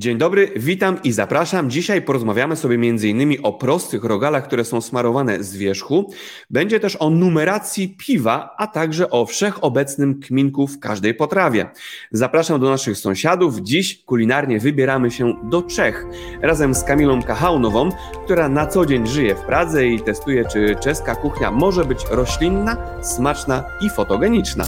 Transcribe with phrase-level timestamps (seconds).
[0.00, 1.70] Dzień dobry, witam i zapraszam.
[1.70, 3.36] Dzisiaj porozmawiamy sobie m.in.
[3.42, 6.12] o prostych rogalach, które są smarowane z wierzchu.
[6.50, 11.70] Będzie też o numeracji piwa, a także o wszechobecnym kminku w każdej potrawie.
[12.12, 13.60] Zapraszam do naszych sąsiadów.
[13.60, 16.06] Dziś kulinarnie wybieramy się do Czech
[16.42, 17.88] razem z Kamilą Kachaunową,
[18.24, 23.02] która na co dzień żyje w Pradze i testuje, czy czeska kuchnia może być roślinna,
[23.02, 24.66] smaczna i fotogeniczna.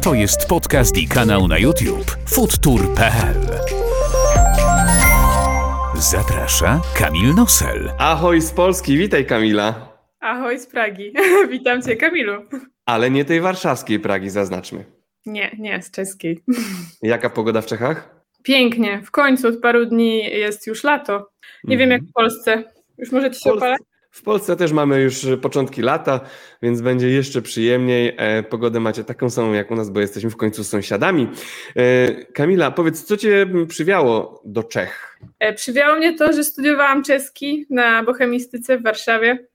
[0.00, 3.77] To jest podcast i kanał na YouTube foodtour.pl.
[5.98, 7.90] Zaprasza Kamil Nosel.
[7.98, 9.92] Ahoj z Polski, witaj Kamila.
[10.20, 11.12] Ahoj z Pragi.
[11.50, 12.32] Witam cię, Kamilu.
[12.86, 14.84] Ale nie tej warszawskiej Pragi, zaznaczmy.
[15.26, 16.38] Nie, nie, z czeskiej.
[17.02, 18.20] Jaka pogoda w Czechach?
[18.42, 19.02] Pięknie.
[19.04, 21.30] W końcu od paru dni jest już lato.
[21.64, 22.64] Nie wiem jak w Polsce.
[22.98, 23.80] Już może ci się Polsce- opalać?
[24.18, 26.20] W Polsce też mamy już początki lata,
[26.62, 28.14] więc będzie jeszcze przyjemniej.
[28.16, 31.28] E, Pogodę macie taką samą jak u nas, bo jesteśmy w końcu sąsiadami.
[31.76, 35.18] E, Kamila, powiedz, co cię przywiało do Czech?
[35.38, 39.46] E, Przywiało mnie to, że studiowałam czeski na bohemistyce w Warszawie,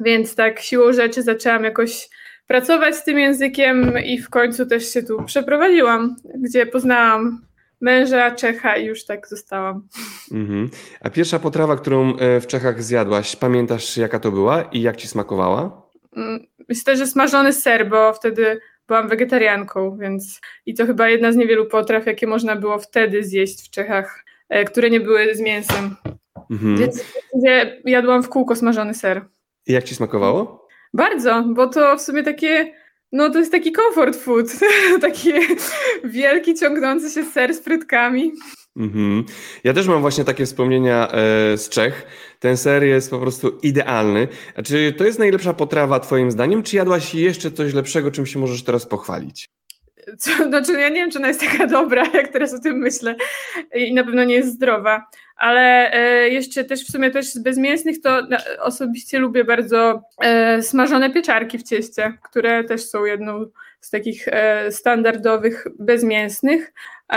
[0.00, 2.08] więc tak siłą rzeczy zaczęłam jakoś
[2.46, 7.40] pracować z tym językiem i w końcu też się tu przeprowadziłam, gdzie poznałam
[7.80, 9.88] męża Czecha i już tak zostałam.
[10.32, 10.70] Mhm.
[11.00, 15.08] A pierwsza potrawa, którą e, w Czechach zjadłaś, pamiętasz jaka to była i jak ci
[15.08, 15.82] smakowała?
[16.16, 21.36] Mm, Myślę, że smażony ser, bo wtedy byłam wegetarianką, więc i to chyba jedna z
[21.36, 25.96] niewielu potraw, jakie można było wtedy zjeść w Czechach, e, które nie były z mięsem.
[26.50, 26.76] Mhm.
[26.76, 27.04] Więc
[27.84, 29.24] jadłam w kółko smażony ser.
[29.66, 30.68] I jak ci smakowało?
[30.94, 32.72] Bardzo, bo to w sumie takie,
[33.12, 34.46] no to jest taki comfort food,
[35.00, 35.32] taki
[36.04, 38.32] wielki, ciągnący się ser z frytkami.
[38.76, 39.24] Mhm.
[39.64, 42.06] Ja też mam właśnie takie wspomnienia e, z Czech.
[42.38, 44.28] Ten ser jest po prostu idealny.
[44.56, 48.38] A czy to jest najlepsza potrawa twoim zdaniem, czy jadłaś jeszcze coś lepszego, czym się
[48.38, 49.48] możesz teraz pochwalić?
[50.18, 53.16] Co, znaczy, ja nie wiem, czy ona jest taka dobra, jak teraz o tym myślę,
[53.74, 55.06] i na pewno nie jest zdrowa,
[55.40, 60.62] ale e, jeszcze też w sumie też z bezmięsnych to na, osobiście lubię bardzo e,
[60.62, 63.46] smażone pieczarki w cieście, które też są jedną
[63.80, 66.72] z takich e, standardowych bezmięsnych,
[67.12, 67.16] e,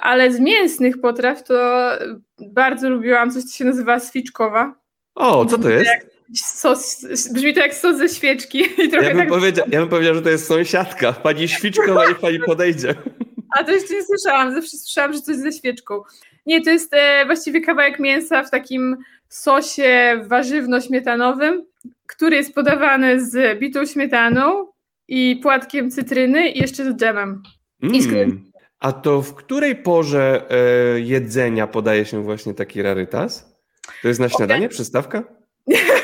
[0.00, 1.90] ale z mięsnych potraw to
[2.38, 4.74] bardzo lubiłam coś, co się nazywa swiczkowa.
[5.14, 5.90] O, co to jest?
[6.34, 9.88] Sos, brzmi to jak sos ze świeczki i trochę Ja bym, tak powiedział, ja bym
[9.88, 11.12] powiedział, że to jest sąsiadka.
[11.12, 12.94] Pani Świczkowa, niech pani podejdzie.
[13.58, 16.02] A to jeszcze nie słyszałam, zawsze słyszałam, że coś ze świeczką.
[16.46, 18.96] Nie, to jest e, właściwie kawałek mięsa w takim
[19.28, 21.64] sosie warzywno-śmietanowym,
[22.06, 24.66] który jest podawany z bitą śmietaną
[25.08, 27.42] i płatkiem cytryny i jeszcze z dżemem.
[27.82, 28.44] I z Mm.
[28.80, 33.56] A to w której porze e, jedzenia podaje się właśnie taki rarytas?
[34.02, 35.22] To jest na śniadanie, przystawka?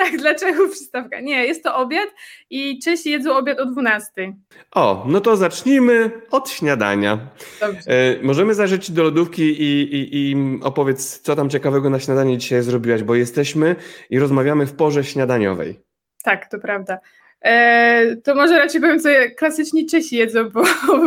[0.00, 1.20] tak, dla Czechów przystawka.
[1.20, 2.08] Nie, jest to obiad
[2.50, 4.32] i Czesi jedzą obiad o 12.
[4.74, 7.18] O, no to zacznijmy od śniadania.
[7.60, 7.80] Dobrze.
[7.86, 12.62] E, możemy zajrzeć do lodówki i, i, i opowiedz, co tam ciekawego na śniadanie dzisiaj
[12.62, 13.76] zrobiłaś, bo jesteśmy
[14.10, 15.80] i rozmawiamy w porze śniadaniowej.
[16.24, 16.98] Tak, to prawda.
[17.44, 20.62] E, to może raczej powiem, co klasyczni Czesi jedzą, bo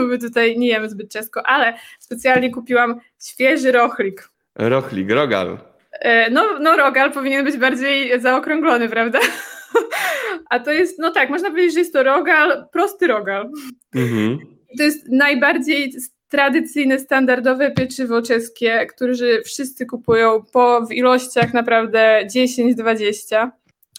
[0.10, 4.30] my tutaj nie jemy zbyt czesko, ale specjalnie kupiłam świeży rochlik.
[4.56, 5.72] Rochlik, rogal.
[6.03, 9.19] E, No, no rogal powinien być bardziej zaokrąglony, prawda?
[10.50, 13.50] A to jest, no tak, można powiedzieć, że jest to rogal, prosty rogal.
[13.96, 14.40] Mhm.
[14.78, 15.94] To jest najbardziej
[16.30, 19.13] tradycyjne, standardowe pieczywo czeskie, które
[19.46, 23.50] wszyscy kupują po w ilościach naprawdę 10-20,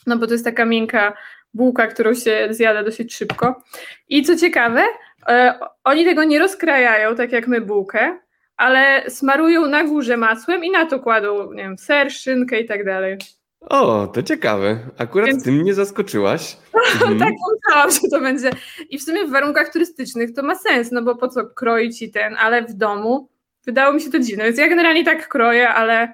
[0.07, 1.17] no bo to jest taka miękka
[1.55, 3.63] bułka, którą się zjada dosyć szybko.
[4.09, 4.83] I co ciekawe,
[5.29, 8.19] e, oni tego nie rozkrajają, tak jak my bułkę,
[8.57, 12.85] ale smarują na górze masłem i na to kładą, nie wiem, ser, szynkę i tak
[12.85, 13.19] dalej.
[13.61, 14.79] O, to ciekawe.
[14.99, 16.57] Akurat Więc- ty mnie zaskoczyłaś.
[16.95, 17.19] Mhm.
[17.19, 18.51] Tak myślałam, że to będzie.
[18.91, 22.11] I w sumie w warunkach turystycznych to ma sens, no bo po co kroić i
[22.11, 23.29] ten, ale w domu
[23.67, 24.45] wydało mi się to dziwne.
[24.45, 26.13] Więc ja generalnie tak kroję, ale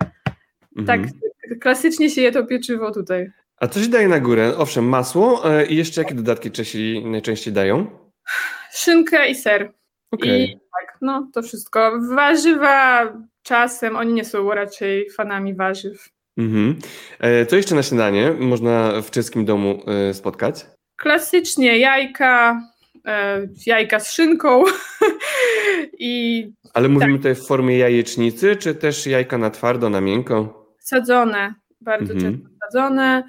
[0.87, 1.15] tak Mhm.
[1.61, 3.31] klasycznie się je to pieczywo tutaj.
[3.57, 4.53] A co się daje na górę?
[4.59, 7.87] Owszem, masło e, i jeszcze jakie dodatki Czesi najczęściej dają?
[8.73, 9.73] Szynkę i ser.
[10.11, 10.45] Okej.
[10.45, 10.61] I tak,
[11.01, 11.93] no to wszystko.
[12.15, 13.13] Warzywa
[13.43, 16.09] czasem, oni nie są raczej fanami warzyw.
[16.39, 16.79] Mhm.
[17.21, 20.67] E, Co jeszcze na śniadanie można w czeskim domu e, spotkać?
[20.97, 22.63] Klasycznie jajka,
[23.07, 24.65] e, jajka z szynką
[25.99, 30.67] i Ale mówimy tutaj w formie jajecznicy, czy też jajka na twardo, na miękko?
[30.81, 32.33] sadzone, bardzo Mhm.
[32.33, 33.23] często sadzone.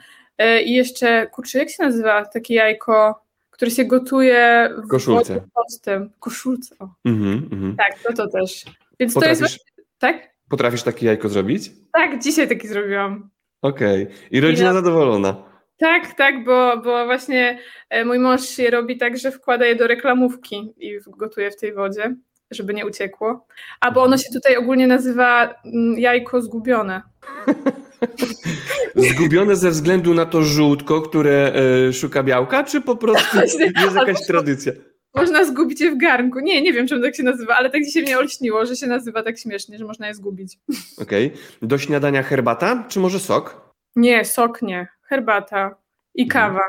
[0.66, 3.24] I jeszcze, kurczę, jak się nazywa takie jajko,
[3.62, 5.34] które się gotuje w Koszulce.
[5.56, 6.10] wodzie?
[6.20, 6.76] Koszulce.
[6.80, 7.76] O, Mhm, mhm.
[7.76, 8.66] tak, to to też.
[9.00, 9.42] Więc to jest.
[9.42, 9.60] Potrafisz,
[10.00, 10.30] Tak?
[10.50, 11.72] potrafisz takie jajko zrobić?
[11.94, 13.30] Tak, dzisiaj taki zrobiłam.
[13.62, 14.08] Okej.
[14.32, 15.44] I rodzina Ja- zadowolona.
[15.78, 17.60] Tak, tak, bo, bo właśnie
[17.90, 21.74] e, mój mąż je robi tak, że wkłada je do reklamówki i gotuje w tej
[21.74, 22.16] wodzie.
[22.52, 23.48] żeby nie uciekło.
[23.80, 27.02] Albo ono się tutaj ogólnie nazywa mm, jajko zgubione.
[28.96, 31.54] Zgubione ze względu na to żółtko, które
[31.90, 33.38] y, szuka białka, czy po prostu
[33.84, 34.72] jest jakaś tradycja?
[35.16, 36.40] Można zgubić je w garnku.
[36.40, 39.24] Nie, nie wiem, czemu tak się nazywa, ale tak dzisiaj mnie olśniło, że się nazywa
[39.24, 40.60] tak śmiesznie, że można je zgubić.
[41.02, 41.28] Okej.
[41.28, 41.40] Okay.
[41.62, 43.74] Do śniadania herbata, czy może sok?
[43.96, 44.88] Nie, sok nie.
[45.04, 45.76] Herbata
[46.16, 46.50] i mhm.
[46.50, 46.64] kawa.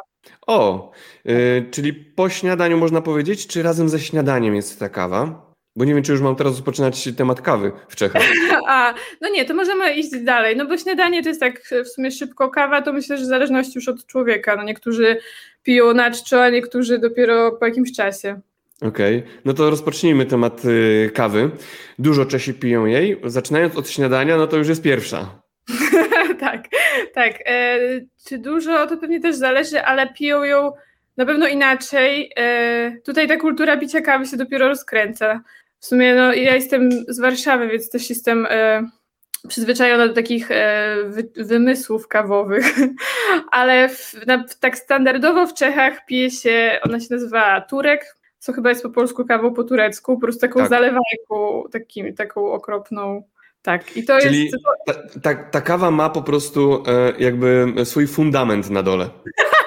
[0.47, 0.91] O,
[1.27, 5.52] y, czyli po śniadaniu można powiedzieć, czy razem ze śniadaniem jest ta kawa?
[5.77, 8.23] Bo nie wiem, czy już mam teraz rozpoczynać temat kawy w Czechach.
[8.67, 10.57] A, no nie, to możemy iść dalej.
[10.57, 13.73] No bo śniadanie to jest tak w sumie szybko, kawa to myślę, że w zależności
[13.75, 14.57] już od człowieka.
[14.57, 15.17] No niektórzy
[15.63, 18.41] piją na czczo, a niektórzy dopiero po jakimś czasie.
[18.81, 19.31] Okej, okay.
[19.45, 21.51] no to rozpocznijmy temat y, kawy.
[21.99, 23.21] Dużo Czesi piją jej.
[23.25, 25.43] Zaczynając od śniadania, no to już jest pierwsza.
[26.41, 26.65] tak,
[27.15, 27.35] tak.
[27.47, 27.79] E,
[28.29, 30.73] czy dużo, to pewnie też zależy, ale piją ją
[31.17, 32.33] na pewno inaczej.
[32.37, 35.41] E, tutaj ta kultura picia kawy się dopiero rozkręca.
[35.83, 38.89] W sumie no, ja jestem z Warszawy, więc też jestem e,
[39.49, 42.77] przyzwyczajona do takich e, wy, wymysłów kawowych,
[43.51, 48.71] ale w, na, tak standardowo w Czechach pije się, ona się nazywa turek, co chyba
[48.71, 50.69] jest po polsku kawą po turecku, po prostu taką tak.
[50.69, 53.23] zalewajką, takim, taką okropną.
[53.63, 54.57] Tak, i to Czyli jest.
[54.87, 59.11] Ta, ta, ta kawa ma po prostu e, jakby swój fundament na dole.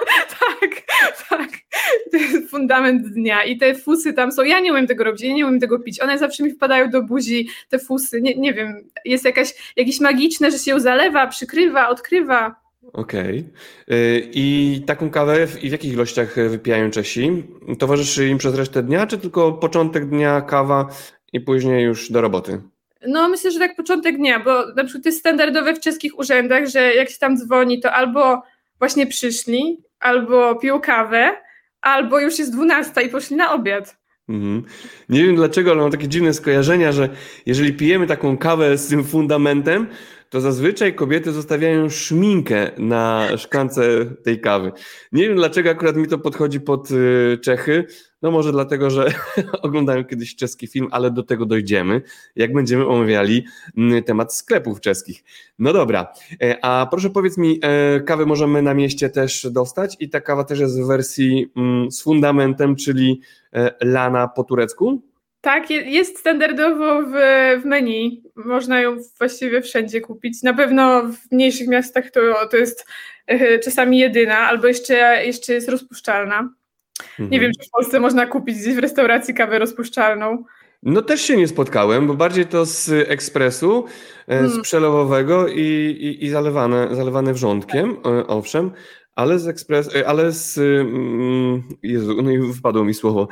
[2.20, 5.48] to fundament dnia i te fusy tam są, ja nie umiem tego robić, ja nie
[5.48, 9.26] umiem tego pić, one zawsze mi wpadają do buzi, te fusy, nie, nie wiem, jest
[9.26, 12.66] jakaś, jakieś magiczne, że się ją zalewa, przykrywa, odkrywa.
[12.94, 13.40] Okej.
[13.88, 14.30] Okay.
[14.34, 17.44] I taką kawę w, i w jakich ilościach wypijają Czesi?
[17.80, 20.88] Towarzyszy im przez resztę dnia, czy tylko początek dnia kawa
[21.34, 22.62] i później już do roboty?
[23.08, 26.94] No myślę, że tak początek dnia, bo na przykład jest standardowe w czeskich urzędach, że
[26.94, 28.44] jak się tam dzwoni, to albo
[28.80, 31.32] właśnie przyszli, albo piją kawę,
[31.86, 33.98] albo już jest 12 i poszli na obiad.
[34.30, 34.64] Mhm.
[35.10, 37.10] Nie wiem dlaczego, ale mam takie dziwne skojarzenia, że
[37.46, 39.88] jeżeli pijemy taką kawę z tym fundamentem,
[40.30, 44.72] to zazwyczaj kobiety zostawiają szminkę na szklance tej kawy.
[45.12, 47.86] Nie wiem dlaczego akurat mi to podchodzi pod y, Czechy.
[48.26, 49.14] No może dlatego, że
[49.62, 52.02] oglądałem kiedyś czeski film, ale do tego dojdziemy,
[52.36, 53.46] jak będziemy omawiali
[53.78, 55.24] mm, temat sklepów czeskich.
[55.60, 60.10] No dobra, e, a proszę powiedz mi, e, kawę możemy na mieście też dostać i
[60.10, 63.22] ta kawa też jest w wersji mm, z fundamentem, czyli
[63.54, 65.02] e, lana po turecku?
[65.42, 67.12] Tak, jest standardowo w,
[67.62, 68.24] w menu.
[68.36, 70.44] Można ją właściwie wszędzie kupić.
[70.44, 72.88] Na pewno w mniejszych miastach to, to jest
[73.64, 76.50] czasami jedyna, albo jeszcze, jeszcze jest rozpuszczalna.
[77.00, 77.30] Mhm.
[77.30, 80.44] Nie wiem, czy w Polsce można kupić gdzieś w restauracji kawę rozpuszczalną.
[80.84, 83.86] No też się nie spotkałem, bo bardziej to z ekspresu,
[84.28, 84.50] hmm.
[84.50, 84.64] z mm.
[84.64, 88.72] przelewowego i, i, i zalewane, zalewane wrzątkiem, e, owszem,
[89.16, 93.28] ale z ekspres, ale z, mm, Jezu, no i wypadło mi słowo,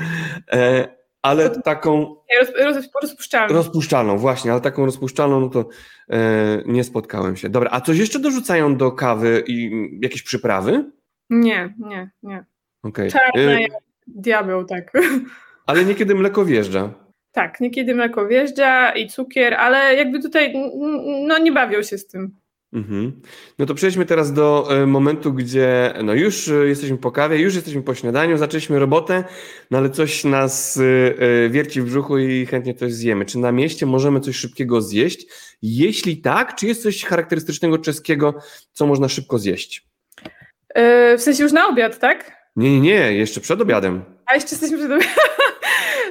[1.21, 2.15] ale taką.
[2.39, 3.56] Roz, roz, rozpuszczalną.
[3.56, 5.69] Rozpuszczalną, właśnie, ale taką rozpuszczalną, no to
[6.10, 7.50] e, nie spotkałem się.
[7.50, 9.71] Dobra, a coś jeszcze dorzucają do kawy i
[10.01, 10.92] jakieś przyprawy?
[11.30, 12.45] Nie, nie, nie.
[12.83, 13.12] Okay.
[13.12, 13.62] Czarna e...
[13.62, 13.71] jak
[14.07, 14.91] diabeł, tak.
[15.68, 16.94] Ale niekiedy mleko wjeżdża.
[17.31, 20.53] Tak, niekiedy mleko wjeżdża i cukier, ale jakby tutaj
[21.27, 22.35] no nie bawią się z tym.
[22.74, 23.21] Mhm.
[23.59, 27.56] No to przejdźmy teraz do e, momentu, gdzie no już e, jesteśmy po kawie, już
[27.56, 29.24] jesteśmy po śniadaniu, zaczęliśmy robotę,
[29.71, 30.79] no ale coś nas
[31.50, 33.25] wierci w brzuchu i chętnie coś zjemy.
[33.25, 35.27] Czy na mieście możemy coś szybkiego zjeść?
[35.62, 38.34] Jeśli tak, czy jest coś charakterystycznego czeskiego,
[38.72, 39.88] co można szybko zjeść?
[41.17, 42.42] w sensie już na obiad, tak?
[42.55, 44.03] Nie, nie, nie, jeszcze przed obiadem.
[44.25, 45.10] A jeszcze jesteśmy przed obiadem.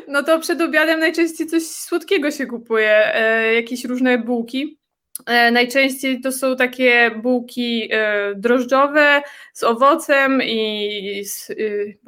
[0.09, 3.13] No to przed obiadem najczęściej coś słodkiego się kupuje,
[3.55, 4.83] jakieś różne bułki
[5.27, 9.23] E, najczęściej to są takie bułki e, drożdżowe
[9.53, 11.99] z owocem i z y,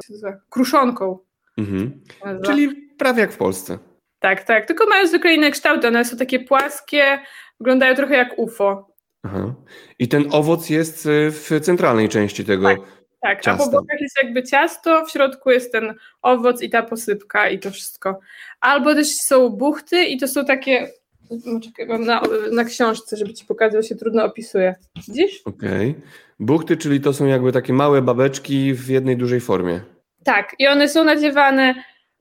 [0.51, 1.19] kruszonką.
[1.59, 2.03] Mhm.
[2.45, 3.79] Czyli prawie jak w Polsce.
[4.19, 4.67] Tak, tak.
[4.67, 5.89] Tylko mają zwykle inne kształty.
[5.89, 7.19] One są takie płaskie,
[7.61, 8.95] wyglądają trochę jak UFO.
[9.23, 9.55] Aha.
[9.99, 12.69] I ten owoc jest y, w centralnej części tego.
[12.69, 12.81] Tak,
[13.25, 13.49] tak.
[13.49, 17.59] A po bokach jest jakby ciasto, w środku jest ten owoc i ta posypka i
[17.59, 18.21] to wszystko.
[18.61, 20.89] Albo też są buchty i to są takie
[21.31, 24.75] no, czekaj, mam na, na książce, żeby ci pokazać, się trudno opisuje.
[25.09, 25.43] Widzisz?
[25.45, 25.91] Okej.
[25.91, 26.03] Okay.
[26.41, 29.81] Buchty, czyli to są jakby takie małe babeczki w jednej dużej formie.
[30.25, 31.75] Tak, i one są nadziewane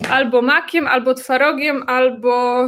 [0.09, 2.67] albo makiem, albo twarogiem, albo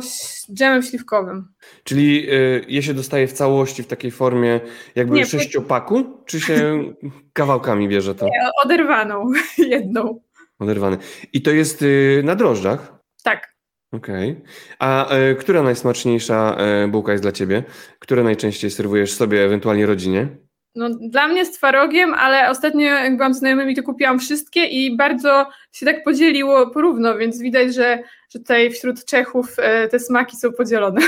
[0.54, 1.48] dżemem śliwkowym.
[1.84, 4.60] Czyli y, je się dostaje w całości w takiej formie
[4.96, 6.84] jakby Nie, sześciopaku, czy się
[7.34, 8.26] kawałkami bierze to?
[8.26, 10.22] Nie, oderwaną, jedną.
[10.60, 10.98] Oderwany.
[11.34, 12.96] I to jest y, na drożdżach?
[13.24, 13.56] Tak.
[13.92, 14.32] Okej.
[14.32, 14.44] Okay.
[14.80, 17.64] A e, która najsmaczniejsza bułka jest dla Ciebie?
[18.00, 20.28] Które najczęściej serwujesz sobie, ewentualnie rodzinie?
[20.76, 24.98] No, dla mnie z twarogiem, ale ostatnio jak byłam z znajomymi, to kupiłam wszystkie i
[24.98, 30.38] bardzo się tak podzieliło porówno, więc widać, że, że tutaj wśród Czechów e, te smaki
[30.38, 31.02] są podzielone.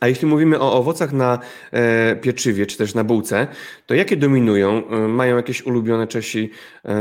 [0.00, 1.38] A jeśli mówimy o owocach na
[1.72, 3.46] e, pieczywie, czy też na bułce,
[3.86, 4.88] to jakie dominują?
[4.88, 6.50] E, mają jakieś ulubione Czesi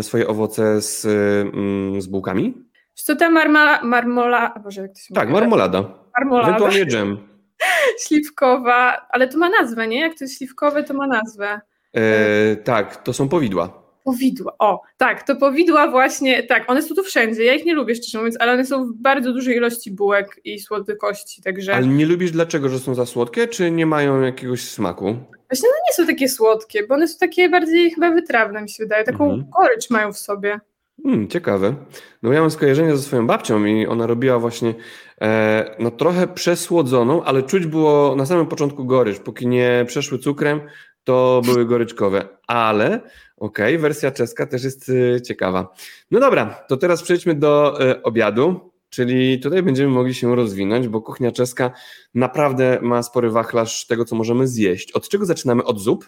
[0.02, 2.54] swoje owoce z, mm, z bułkami?
[2.94, 5.40] Co ta marmala, marmola, Boże, jak to się Tak, mówi?
[5.42, 5.84] marmolada.
[6.18, 6.48] Marmolada.
[6.48, 7.18] Ewentualnie dżem.
[8.08, 10.00] Śliwkowa, ale to ma nazwę, nie?
[10.00, 11.62] Jak to jest śliwkowe, to ma nazwę.
[11.96, 13.86] E, tak, to są powidła.
[14.04, 17.96] Powidła, o, tak, to powidła właśnie, tak, one są tu wszędzie, ja ich nie lubię
[17.96, 22.06] szczerze mówiąc, ale one są w bardzo dużej ilości bułek i słodykości, także Ale nie
[22.06, 25.16] lubisz dlaczego, że są za słodkie, czy nie mają jakiegoś smaku?
[25.50, 28.84] właśnie no nie są takie słodkie, bo one są takie bardziej chyba wytrawne mi się
[28.84, 29.46] wydaje, taką Mhm.
[29.60, 30.60] gorycz mają w sobie.
[31.04, 31.76] Hmm, ciekawe.
[32.24, 34.74] No ja mam skojarzenie ze swoją babcią i ona robiła właśnie
[35.22, 39.20] e, no trochę przesłodzoną, ale czuć było na samym początku gorycz.
[39.20, 40.62] Póki nie przeszły cukrem,
[41.06, 42.28] to były goryczkowe.
[42.48, 43.02] Ale
[43.38, 45.74] okej, wersja czeska też jest e, ciekawa.
[46.12, 51.02] No dobra, to teraz przejdźmy do e, obiadu, czyli tutaj będziemy mogli się rozwinąć, bo
[51.02, 51.72] kuchnia czeska
[52.14, 54.92] naprawdę ma spory wachlarz tego, co możemy zjeść.
[54.92, 55.64] Od czego zaczynamy?
[55.64, 56.06] Od zup?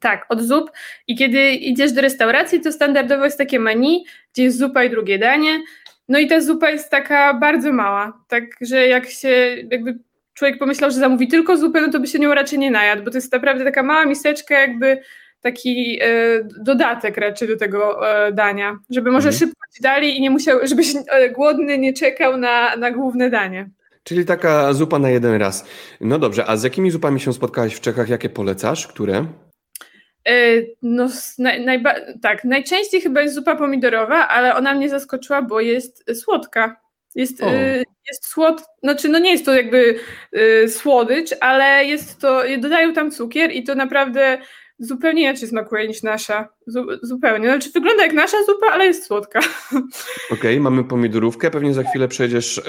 [0.00, 0.70] Tak, od zup
[1.06, 5.18] i kiedy idziesz do restauracji, to standardowo jest takie menu, gdzie jest zupa i drugie
[5.18, 5.62] danie,
[6.08, 9.98] no i ta zupa jest taka bardzo mała, tak, że jak się jakby
[10.36, 13.10] człowiek pomyślał, że zamówi tylko zupę, no to by się nią raczej nie najadł, bo
[13.10, 15.00] to jest naprawdę taka mała miseczka, jakby
[15.40, 16.08] taki e,
[16.60, 19.38] dodatek raczej do tego e, dania, żeby może Mhm.
[19.38, 23.70] szybko ci dali i nie musiał, żebyś e, głodny nie czekał na, na główne danie.
[24.04, 25.66] Czyli taka zupa na jeden raz.
[26.00, 28.08] No dobrze, a z jakimi zupami się spotkałaś w Czechach?
[28.08, 28.86] Jakie polecasz?
[28.86, 29.26] Które?
[30.28, 30.32] E,
[30.82, 36.20] No, naj, najba, tak, najczęściej chyba jest zupa pomidorowa, ale ona mnie zaskoczyła, bo jest
[36.20, 36.76] słodka.
[37.16, 39.98] Jest, e, jest słod, znaczy no nie jest to jakby
[40.32, 44.38] e, słodycz, ale jest to, dodają tam cukier i to naprawdę
[44.78, 46.48] zupełnie inaczej smakuje niż nasza.
[46.66, 47.48] Zu, zupełnie.
[47.48, 49.40] Znaczy wygląda jak nasza zupa, ale jest słodka.
[50.34, 52.62] Okej, mamy pomidorówkę, pewnie za chwilę przejdziesz, e,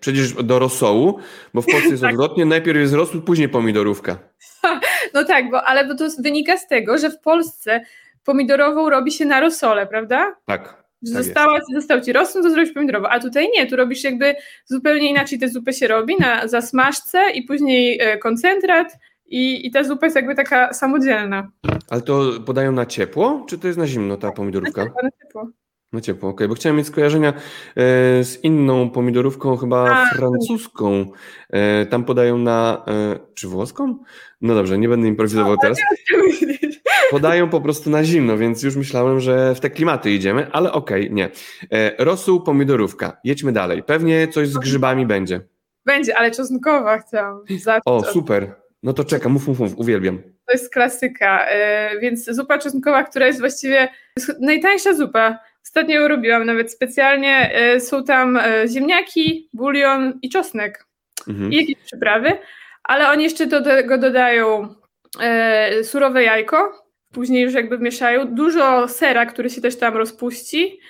[0.00, 1.18] przejdziesz do rosołu,
[1.54, 2.10] bo w Polsce jest Tak.
[2.10, 4.16] odwrotnie, najpierw jest rosół, później pomidorówka.
[5.14, 7.80] No tak, bo ale bo to wynika z tego, że w Polsce
[8.24, 10.36] pomidorową robi się na rosole, prawda?
[10.46, 10.81] Tak.
[11.06, 15.10] Tak została, został ci rosół, to zrobisz pomidorową, a tutaj nie, tu robisz jakby zupełnie
[15.10, 20.06] inaczej tę zupę się robi, na zasmażce i później e, koncentrat i, i ta zupa
[20.06, 21.50] jest jakby taka samodzielna.
[21.90, 24.84] Ale to podają na ciepło, czy to jest na zimno ta pomidorówka?
[24.84, 25.48] Na ciepło.
[25.92, 27.34] Na ciepło, okej, bo chciałem mieć skojarzenia e,
[28.24, 31.06] z inną pomidorówką, chyba A, francuską.
[31.50, 33.98] E, tam podają na, e, czy włoską?
[34.40, 35.78] No dobrze, nie będę improwizował teraz.
[37.12, 41.10] Podają po prostu na zimno, więc już myślałem, że w te klimaty idziemy, ale okej,
[41.10, 41.30] nie.
[41.72, 43.16] E, rosół, pomidorówka.
[43.24, 43.82] Jedźmy dalej.
[43.82, 45.40] Pewnie coś z grzybami będzie.
[45.84, 47.82] Będzie, ale czosnkowa chciałam zacząć.
[47.84, 48.54] O, super.
[48.82, 50.22] No to czekam, mów, mów, mów, uwielbiam.
[50.46, 53.88] To jest klasyka, e, więc zupa czosnkowa, która jest właściwie
[54.40, 55.38] najtańsza zupa.
[55.64, 57.50] Ostatnio ją robiłam nawet specjalnie.
[57.54, 58.38] E, Są tam
[58.68, 60.86] ziemniaki, bulion i czosnek.
[61.28, 61.52] Mhm.
[61.52, 62.32] i jakieś przyprawy,
[62.84, 64.74] ale oni jeszcze do tego dodają
[65.82, 70.80] surowe jajko, później już jakby mieszają, dużo sera, który się też tam rozpuści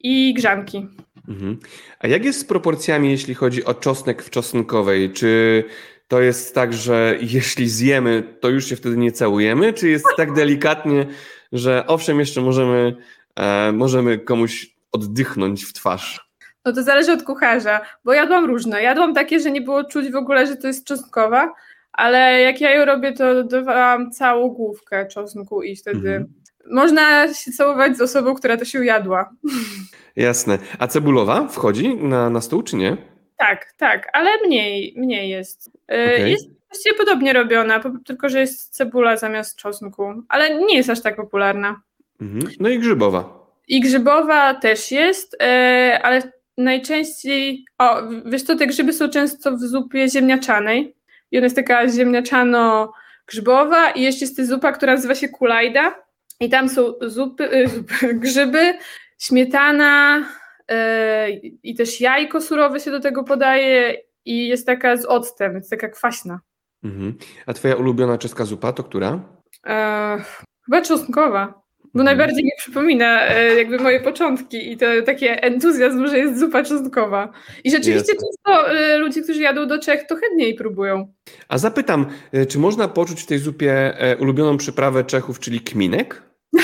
[0.00, 0.86] i grzanki.
[1.28, 1.58] Mhm.
[1.98, 5.12] A jak jest z proporcjami, jeśli chodzi o czosnek w czosnkowej?
[5.12, 5.64] Czy
[6.08, 9.72] to jest tak, że jeśli zjemy, to już się wtedy nie całujemy?
[9.72, 11.06] Czy jest tak delikatnie,
[11.52, 12.96] że owszem, jeszcze możemy,
[13.36, 16.32] e, możemy komuś oddychnąć w twarz?
[16.64, 18.82] No to zależy od kucharza, bo jadłam różne.
[18.82, 21.54] Jadłam takie, że nie było czuć w ogóle, że to jest czosnkowa,
[21.92, 26.32] ale jak ja ją robię, to dodawałam całą główkę czosnku i wtedy Mhm.
[26.70, 29.30] można się całować z osobą, która to się jadła.
[30.16, 30.58] Jasne.
[30.78, 32.96] A cebulowa wchodzi na, na stół, czy nie?
[33.36, 35.70] Tak, tak, ale mniej, mniej jest.
[35.92, 36.30] E, Okej.
[36.32, 41.16] Jest właściwie podobnie robiona, tylko że jest cebula zamiast czosnku, ale nie jest aż tak
[41.16, 41.80] popularna.
[42.20, 42.52] Mhm.
[42.60, 43.42] No i grzybowa.
[43.68, 46.22] I grzybowa też jest, e, ale
[46.58, 50.94] najczęściej, o, wiesz co, te grzyby są często w zupie ziemniaczanej
[51.32, 55.94] i ona jest taka ziemniaczano-grzybowa i jeszcze jest zupa, która nazywa się kulajda
[56.40, 58.74] i tam są zupy, e, zupy grzyby,
[59.18, 60.24] śmietana
[60.68, 61.30] e,
[61.62, 65.88] i też jajko surowe się do tego podaje i jest taka z octem, jest taka
[65.88, 66.40] kwaśna.
[66.84, 67.14] Mhm.
[67.46, 69.20] A twoja ulubiona czeska zupa to która?
[69.66, 70.18] E,
[70.64, 71.61] chyba czosnkowa.
[71.94, 72.04] Bo Mhm.
[72.18, 77.32] najbardziej mi przypomina e, jakby moje początki i to takie entuzjazm, że jest zupa czosnkowa.
[77.64, 78.28] I rzeczywiście Jasne.
[78.28, 81.12] często e, ludzie, którzy jadą do Czech, to chętniej próbują.
[81.48, 86.22] A zapytam, e, czy można poczuć w tej zupie ulubioną przyprawę Czechów, czyli kminek?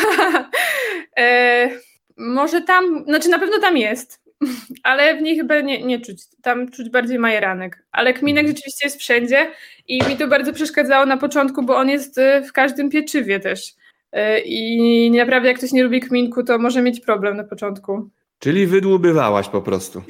[1.19, 1.71] e,
[2.17, 4.21] może tam, znaczy na pewno tam jest,
[4.83, 6.23] ale w niej chyba nie, nie czuć.
[6.43, 7.85] Tam czuć bardziej majeranek.
[7.93, 8.57] Ale kminek Mhm.
[8.57, 9.51] rzeczywiście jest wszędzie
[9.89, 13.75] i mi to bardzo przeszkadzało na początku, bo on jest w każdym pieczywie też.
[14.13, 18.11] E, I naprawdę jak ktoś nie lubi kminku, to może mieć problem na początku.
[18.39, 20.03] Czyli wydłubywałaś po prostu.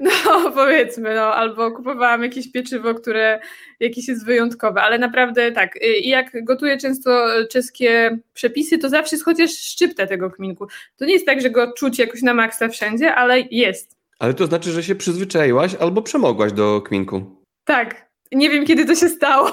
[0.00, 3.40] No, powiedzmy, no, albo kupowałam jakieś pieczywo, które
[3.80, 5.76] jakieś jest wyjątkowe, ale naprawdę tak.
[5.76, 10.66] Y, I jak gotuję często czeskie przepisy, to zawsze jest chociaż szczyptę tego kminku.
[10.96, 13.96] To nie jest tak, że go czuć jakoś na maksa wszędzie, ale jest.
[14.18, 17.44] Ale to znaczy, że się przyzwyczaiłaś albo przemogłaś do kminku.
[17.64, 18.07] Tak.
[18.32, 19.50] Nie wiem, kiedy to się stało.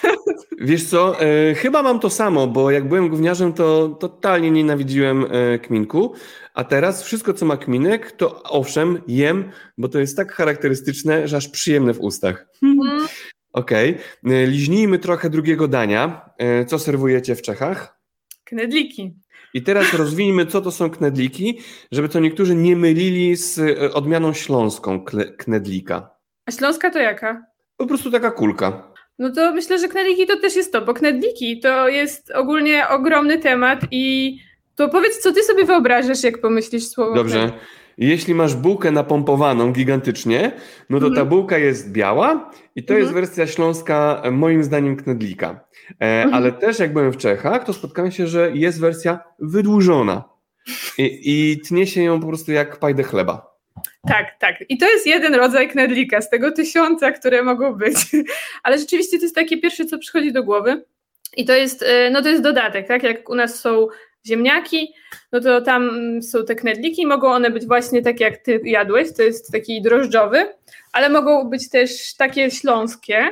[0.60, 5.58] Wiesz co, e, chyba mam to samo, bo jak byłem gówniarzem, to totalnie nienawidziłem e,
[5.58, 6.14] kminku,
[6.54, 11.36] a teraz wszystko, co ma kminek, to owszem, jem, bo to jest tak charakterystyczne, że
[11.36, 12.46] aż przyjemne w ustach.
[12.62, 13.06] Mm.
[13.52, 14.34] Okej, okay.
[14.34, 16.30] E, liźnijmy trochę drugiego dania.
[16.38, 17.98] E, co serwujecie w Czechach?
[18.44, 19.14] Knedliki.
[19.54, 21.58] I teraz rozwijmy, co to są knedliki,
[21.92, 25.04] żeby to niektórzy nie mylili z e, odmianą śląską
[25.38, 26.10] knedlika.
[26.46, 27.53] A śląska to jaka?
[27.76, 28.92] Po prostu taka kulka.
[29.18, 33.38] No to myślę, że knedliki to też jest to, bo knedliki to jest ogólnie ogromny
[33.38, 34.36] temat i
[34.76, 37.38] to powiedz, co ty sobie wyobrażasz, jak pomyślisz słowo Dobrze.
[37.38, 37.60] Knedlik.
[37.98, 40.52] Jeśli masz bułkę napompowaną gigantycznie,
[40.90, 41.28] no to ta mhm.
[41.28, 43.26] bułka jest biała i to jest mhm.
[43.26, 45.60] wersja śląska, moim zdaniem, knedlika.
[45.90, 46.34] E, mhm.
[46.34, 50.24] ale też jak byłem w Czechach, to spotkałem się, że jest wersja wydłużona
[50.98, 53.53] i, i tnie się ją po prostu jak pajdę chleba.
[54.08, 54.64] Tak, tak.
[54.68, 57.96] I to jest jeden rodzaj knedlika z tego tysiąca, które mogą być.
[58.62, 60.84] Ale rzeczywiście to jest takie pierwsze, co przychodzi do głowy.
[61.36, 63.02] I to jest, e, no to jest dodatek, tak?
[63.02, 63.88] Jak u nas są
[64.26, 64.94] ziemniaki,
[65.32, 65.90] no to tam
[66.22, 70.46] są te knedliki, mogą one być właśnie takie, jak ty jadłeś, to jest taki drożdżowy,
[70.92, 73.30] ale mogą być też takie śląskie,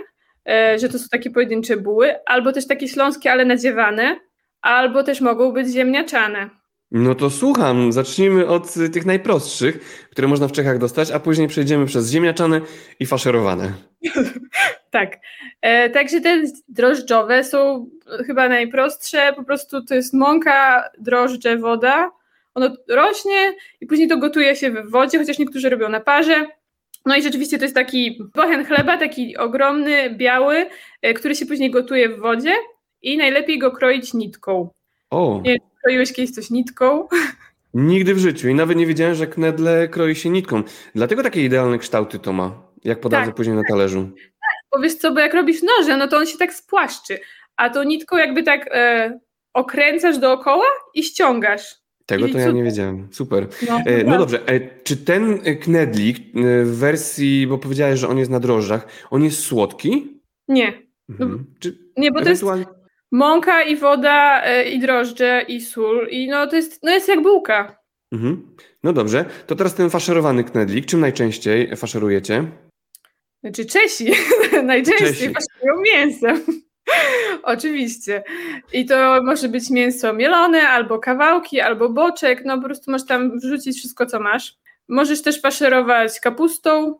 [0.48, 4.20] e, że to są takie pojedyncze buły, albo też takie śląskie, ale nadziewane,
[4.62, 6.50] albo też mogą być ziemniaczane.
[6.92, 7.92] No to słucham.
[7.92, 12.60] Zacznijmy od tych najprostszych, które można w Czechach dostać, a później przejdziemy przez ziemniaczane
[13.00, 13.72] i faszerowane.
[14.90, 15.16] tak.
[15.60, 17.86] E, także te drożdżowe są
[18.26, 19.32] chyba najprostsze.
[19.36, 22.10] Po prostu to jest mąka, drożdże, woda.
[22.54, 26.46] Ono rośnie i później to gotuje się w wodzie, chociaż niektórzy robią na parze.
[27.06, 30.66] No i rzeczywiście to jest taki bochen chleba, taki ogromny, biały,
[31.02, 32.54] e, który się później gotuje w wodzie
[33.02, 34.68] i najlepiej go kroić nitką.
[35.10, 35.40] O.
[35.44, 37.08] Nie, kroiłeś kiedyś coś nitką?
[37.74, 40.62] Nigdy w życiu i nawet nie wiedziałem, że knedle kroi się nitką.
[40.94, 43.34] Dlatego takie idealne kształty to ma, jak podadzę tak.
[43.34, 44.10] później na talerzu.
[44.14, 47.18] Tak, bo wiesz co, bo jak robisz noże, no to on się tak spłaszczy,
[47.56, 49.18] a to nitką jakby tak e,
[49.52, 51.82] okręcasz dookoła i ściągasz.
[52.06, 53.08] Tego to ja nie wiedziałem.
[53.12, 53.46] Super.
[53.68, 58.18] No, e, no dobrze, e, czy ten knedlik e, w wersji, bo powiedziałeś, że on
[58.18, 60.20] jest na drożdżach, on jest słodki?
[60.48, 60.82] Nie.
[61.08, 61.44] Mhm.
[61.58, 62.44] Czy nie, bo to jest
[63.12, 67.22] Mąka i woda e, i drożdże i sól i no to jest, no jest jak
[67.22, 67.76] bułka.
[68.12, 68.56] Mhm.
[68.82, 72.44] No dobrze, to teraz ten faszerowany knedlik, czym najczęściej faszerujecie?
[73.42, 74.12] Znaczy Czesi
[74.62, 75.34] najczęściej Czesi.
[75.34, 76.40] faszerują mięsem.
[77.42, 78.22] Oczywiście.
[78.72, 82.42] I to może być mięso mielone, albo kawałki, albo boczek.
[82.44, 84.54] No po prostu możesz tam wrzucić wszystko, co masz.
[84.88, 86.94] Możesz też faszerować kapustą,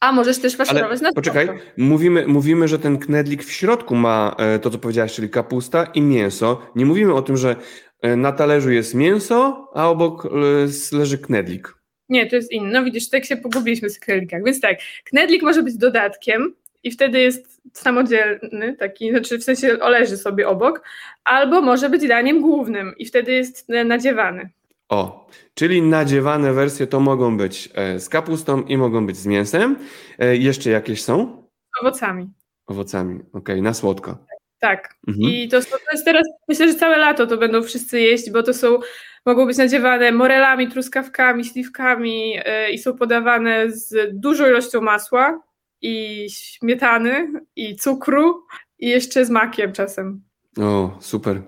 [0.00, 4.58] a możesz też faszerować na Poczekaj, mówimy, mówimy, że ten knedlik w środku ma e,
[4.58, 6.62] to, co powiedziałaś, czyli kapusta i mięso.
[6.76, 7.56] Nie mówimy o tym, że
[8.02, 11.74] e, na talerzu jest mięso, a obok e, leży knedlik.
[12.08, 12.72] Nie, to jest inny.
[12.72, 14.44] No widzisz, tak się pogubiliśmy z knedlikach.
[14.44, 20.16] Więc tak, knedlik może być dodatkiem i wtedy jest samodzielny, taki, znaczy w sensie leży
[20.16, 20.82] sobie obok,
[21.24, 24.50] albo może być daniem głównym i wtedy jest nadziewany.
[24.88, 29.76] O, czyli nadziewane wersje to mogą być e, z kapustą i mogą być z mięsem.
[30.18, 31.42] E, jeszcze jakieś są?
[31.80, 32.30] Owocami.
[32.66, 34.18] Owocami, okej, okay, na słodko.
[34.60, 34.94] Tak.
[35.08, 35.32] Mhm.
[35.32, 38.54] I to, to jest teraz, myślę, że całe lato to będą wszyscy jeść, bo to
[38.54, 38.78] są,
[39.26, 45.42] mogą być nadziewane morelami, truskawkami, śliwkami yy, i są podawane z dużą ilością masła
[45.82, 48.46] i śmietany i cukru
[48.78, 50.25] i jeszcze z makiem czasem.
[50.60, 51.42] O, super.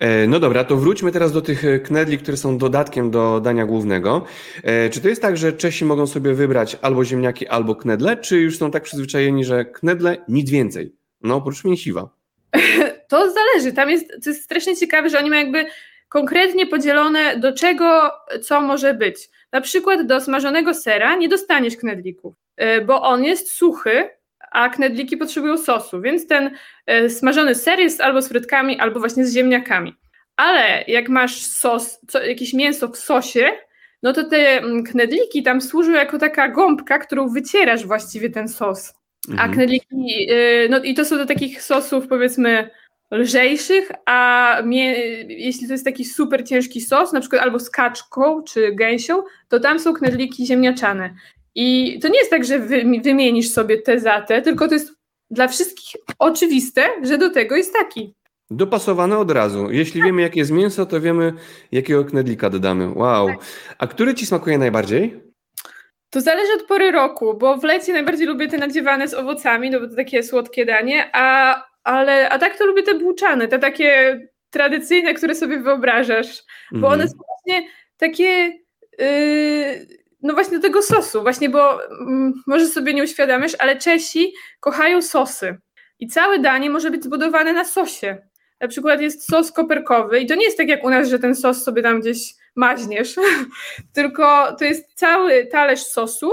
[0.00, 3.66] E, no dobra, to wróćmy teraz do tych e, knedli, które są dodatkiem do dania
[3.66, 4.24] głównego.
[4.62, 8.40] E, czy to jest tak, że Czesi mogą sobie wybrać albo ziemniaki, albo knedle, czy
[8.40, 10.94] już są tak przyzwyczajeni, że knedle nic więcej?
[11.22, 12.08] No, oprócz mięsiwa.
[13.08, 13.72] To zależy.
[13.72, 15.64] Tam jest, to jest strasznie ciekawe, że oni mają jakby
[16.08, 18.10] konkretnie podzielone do czego
[18.42, 19.30] co może być.
[19.52, 22.34] Na przykład do smażonego sera nie dostaniesz knedlików,
[22.86, 24.08] bo on jest suchy,
[24.54, 26.50] a knedliki potrzebują sosu, więc ten
[26.86, 29.94] e, smażony ser jest albo z frytkami, albo właśnie z ziemniakami.
[30.36, 33.50] Ale jak masz sos, co, jakieś mięso w sosie,
[34.02, 38.94] no to te mm, knedliki tam służą jako taka gąbka, którą wycierasz właściwie ten sos.
[39.28, 39.50] Mhm.
[39.50, 42.70] A knedliki, e, no i to są do takich sosów powiedzmy
[43.10, 44.92] lżejszych, a mie,
[45.28, 49.60] jeśli to jest taki super ciężki sos, na przykład albo z kaczką czy gęsią, to
[49.60, 51.14] tam są knedliki ziemniaczane.
[51.54, 54.92] I to nie jest tak, że wy, wymienisz sobie tę za tę, tylko to jest
[55.30, 58.14] dla wszystkich oczywiste, że do tego jest taki.
[58.50, 59.70] Dopasowane od razu.
[59.70, 61.32] Jeśli wiemy, jakie jest mięso, to wiemy,
[61.72, 62.88] jakiego knedlika dodamy.
[62.88, 63.28] Wow.
[63.78, 65.20] A który ci smakuje najbardziej?
[66.10, 69.80] To zależy od pory roku, bo w lecie najbardziej lubię te nadziewane z owocami, no
[69.80, 74.20] bo to takie słodkie danie, a, ale, a tak to lubię te bułczane, te takie
[74.50, 78.58] tradycyjne, które sobie wyobrażasz, bo one są właśnie takie,
[78.98, 79.86] yy,
[80.24, 85.02] no właśnie do tego sosu, właśnie, bo mm, może sobie nie uświadamiasz, ale Czesi kochają
[85.02, 85.56] sosy
[85.98, 88.26] i całe danie może być zbudowane na sosie.
[88.60, 91.34] Na przykład jest sos koperkowy i to nie jest tak jak u nas, że ten
[91.34, 93.14] sos sobie tam gdzieś maźniesz,
[93.94, 96.32] tylko to jest cały talerz sosu,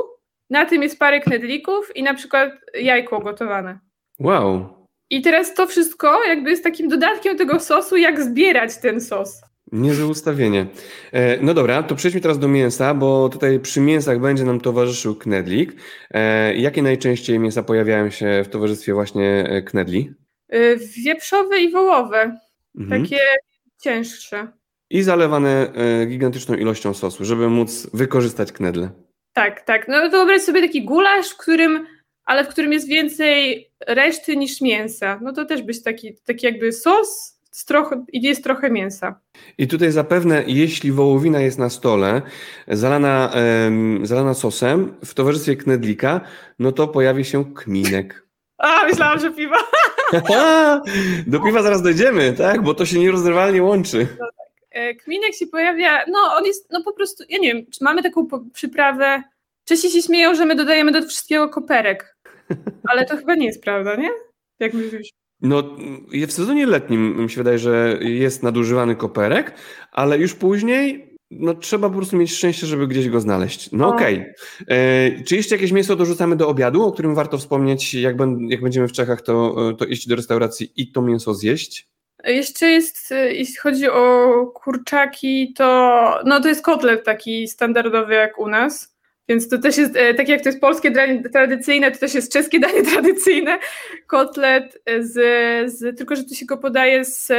[0.50, 3.80] na tym jest parę knedlików i na przykład jajko gotowane.
[4.20, 4.82] Wow.
[5.10, 9.42] I teraz to wszystko jakby jest takim dodatkiem tego sosu, jak zbierać ten sos.
[9.72, 10.66] Niezłe ustawienie.
[11.12, 15.16] E, no dobra, to przejdźmy teraz do mięsa, bo tutaj przy mięsach będzie nam towarzyszył
[15.16, 15.76] knedlik.
[16.12, 20.14] E, jakie najczęściej mięsa pojawiają się w towarzystwie właśnie e, knedli?
[21.06, 22.38] Wieprzowe i wołowe.
[22.78, 23.02] Mhm.
[23.02, 23.20] Takie
[23.82, 24.48] cięższe.
[24.90, 25.74] I zalewane
[26.08, 28.90] gigantyczną ilością sosu, żeby móc wykorzystać knedle.
[29.34, 29.88] Tak, tak.
[29.88, 31.88] No wyobraź sobie taki gulasz, w którym,
[32.26, 35.20] ale w którym jest więcej reszty niż mięsa.
[35.24, 39.20] No to też być taki, taki jakby sos trochę, i jest trochę mięsa.
[39.58, 42.22] I tutaj zapewne, jeśli wołowina jest na stole,
[42.68, 46.22] zalana, um, zalana sosem w towarzystwie knedlika,
[46.60, 48.28] no to pojawi się kminek.
[48.58, 49.58] A, myślałam, że piwa.
[51.28, 52.62] Do piwa zaraz dojdziemy, tak?
[52.62, 54.08] Bo to się nierozerwalnie łączy.
[54.20, 54.52] No tak.
[54.72, 58.04] E, kminek się pojawia, no on jest, no po prostu, ja nie wiem, czy mamy
[58.04, 59.24] taką przyprawę,
[59.66, 62.18] Czesi się śmieją, że my dodajemy do wszystkiego koperek,
[62.90, 64.10] ale to chyba nie jest prawda, nie?
[64.60, 65.10] Jak myślisz?
[65.42, 65.64] No,
[66.28, 69.54] w sezonie letnim mi się wydaje, że jest nadużywany koperek,
[69.92, 73.72] ale już później no, trzeba po prostu mieć szczęście, żeby gdzieś go znaleźć.
[73.72, 74.14] No okej.
[74.14, 74.78] Okay.
[74.78, 78.16] E, czy jeszcze jakieś mięso dorzucamy do obiadu, o którym warto wspomnieć, jak,
[78.48, 81.90] jak będziemy w Czechach, to, to iść do restauracji i to mięso zjeść?
[82.24, 88.48] Jeszcze jest, jeśli chodzi o kurczaki, to no to jest kotlet taki standardowy jak u
[88.48, 88.91] nas.
[89.32, 92.34] Więc to też jest, e, tak jak to jest polskie danie tradycyjne, to też jest
[92.34, 93.60] czeskie danie tradycyjne.
[94.08, 95.14] Kotlet z,
[95.72, 97.32] z tylko że tu się go podaje z,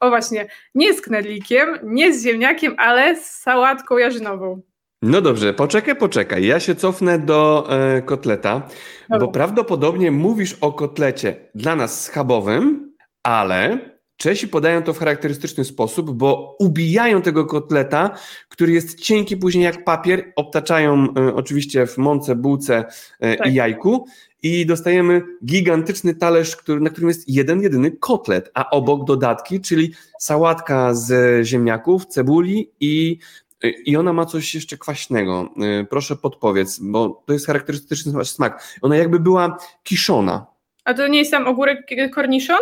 [0.00, 4.62] o właśnie, nie z knedlikiem, nie z ziemniakiem, ale z sałatką jarzynową.
[5.02, 6.46] No dobrze, poczekaj, poczekaj.
[6.46, 8.68] Ja się cofnę do e, kotleta,
[9.20, 13.78] bo prawdopodobnie mówisz o kotlecie dla nas schabowym, ale
[14.16, 19.84] Czesi podają to w charakterystyczny sposób, bo ubijają tego kotleta, który jest cienki później jak
[19.84, 22.84] papier, obtaczają y, oczywiście w mące, bułce
[23.24, 23.46] y, tak.
[23.46, 24.06] i jajku
[24.42, 29.94] i dostajemy gigantyczny talerz, który, na którym jest jeden, jedyny kotlet, a obok dodatki, czyli
[30.18, 33.18] sałatka z ziemniaków, cebuli i
[33.84, 35.50] i ona ma coś jeszcze kwaśnego.
[35.90, 38.76] Proszę podpowiedz, bo to jest charakterystyczny smak.
[38.82, 40.46] Ona jakby była kiszona.
[40.84, 42.58] A to nie jest sam ogórek korniszon?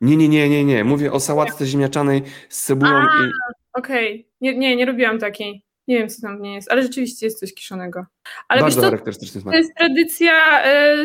[0.00, 0.84] Nie, nie, nie, nie, nie.
[0.84, 3.02] Mówię o sałatce ziemniaczanej z cebulą.
[3.02, 3.30] I...
[3.72, 4.14] Okej.
[4.14, 4.24] Okay.
[4.40, 5.64] Nie, nie, nie robiłam takiej.
[5.88, 8.06] Nie wiem, co tam nie jest, ale rzeczywiście jest coś kiszonego.
[8.48, 9.54] Ale Bardzo charakterystyczny smak.
[9.54, 10.96] To jest tradycja, e,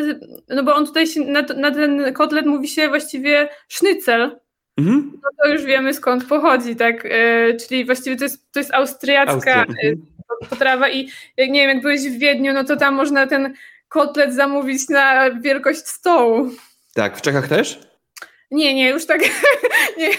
[0.48, 4.40] no bo on tutaj się, na, na ten kotlet mówi się właściwie sznycel.
[4.78, 5.12] Mhm.
[5.14, 7.06] No to już wiemy skąd pochodzi, tak?
[7.10, 9.62] E, czyli właściwie to jest, to jest austriacka Austria.
[9.62, 10.06] E, mhm.
[10.50, 13.54] potrawa i jak nie wiem, jak byłeś w Wiedniu, no to tam można ten
[13.88, 16.50] kotlet zamówić na wielkość stołu.
[16.94, 17.80] Tak, w Czechach też?
[18.50, 19.20] Nie, nie, już tak
[19.98, 20.10] nie,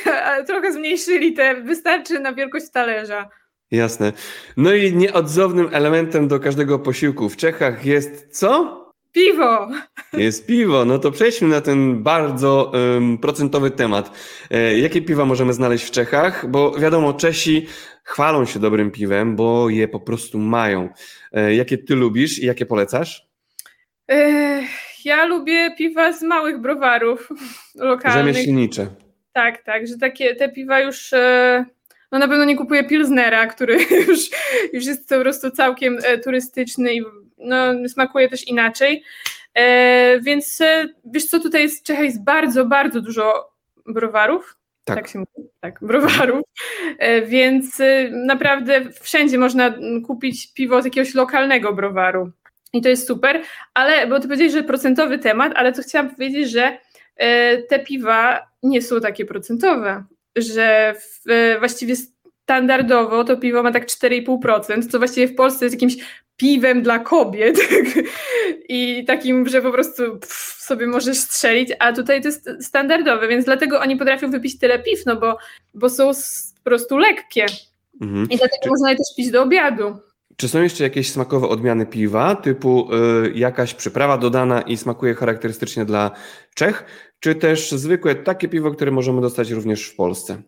[0.48, 3.30] trochę zmniejszyli te, wystarczy na wielkość talerza.
[3.72, 4.14] Jasne.
[4.58, 8.78] No i nieodzownym elementem do każdego posiłku w Czechach jest co?
[9.12, 9.70] Piwo.
[10.14, 10.86] Jest piwo.
[10.86, 14.12] No to przejdźmy na ten bardzo um, procentowy temat.
[14.52, 16.50] E, jakie piwa możemy znaleźć w Czechach?
[16.50, 17.68] Bo wiadomo, Czesi
[18.04, 20.90] chwalą się dobrym piwem, bo je po prostu mają.
[21.32, 23.28] E, jakie ty lubisz i jakie polecasz?
[24.12, 24.62] E,
[25.08, 27.30] ja lubię piwa z małych browarów
[27.76, 28.36] lokalnych.
[28.36, 28.88] Rzemieślnicze.
[29.34, 31.66] Tak, tak, że takie te piwa już e,
[32.12, 34.20] no na pewno nie kupuję Pilsnera, który już,
[34.74, 37.02] już jest po prostu całkiem e, turystyczny i
[37.38, 39.04] no, smakuje też inaczej.
[39.54, 40.60] E, więc
[41.06, 43.50] wiesz co, tutaj jest, w Czechach jest bardzo, bardzo dużo
[43.86, 44.58] browarów.
[44.84, 44.96] Tak.
[44.96, 46.42] tak się mówi, tak, browarów.
[47.26, 49.74] Więc naprawdę wszędzie można
[50.08, 52.32] kupić piwo z jakiegoś lokalnego browaru.
[52.74, 53.42] I to jest super,
[53.74, 56.78] ale, bo ty powiedziałeś, że procentowy temat, ale to chciałam powiedzieć, że
[57.16, 60.04] e, te piwa nie są takie procentowe,
[60.36, 61.96] że w, e, właściwie
[62.44, 65.96] standardowo to piwo ma tak 4,5%, co właściwie w Polsce jest jakimś
[66.38, 67.60] piwem dla kobiet
[68.70, 73.46] i takim, że po prostu pff, sobie możesz strzelić, a tutaj to jest standardowe, więc
[73.46, 75.38] dlatego oni potrafią wypić tyle piw, no bo,
[75.74, 76.12] bo są
[76.58, 77.46] po prostu lekkie
[78.02, 78.24] mhm.
[78.24, 78.70] i dlatego Czy...
[78.70, 79.98] można je też pić do obiadu.
[80.38, 82.90] Czy są jeszcze jakieś smakowe odmiany piwa, typu
[83.26, 86.12] y, jakaś przyprawa dodana i smakuje charakterystycznie dla
[86.56, 86.86] Czech,
[87.20, 90.42] czy też zwykłe takie piwo, które możemy dostać również w Polsce?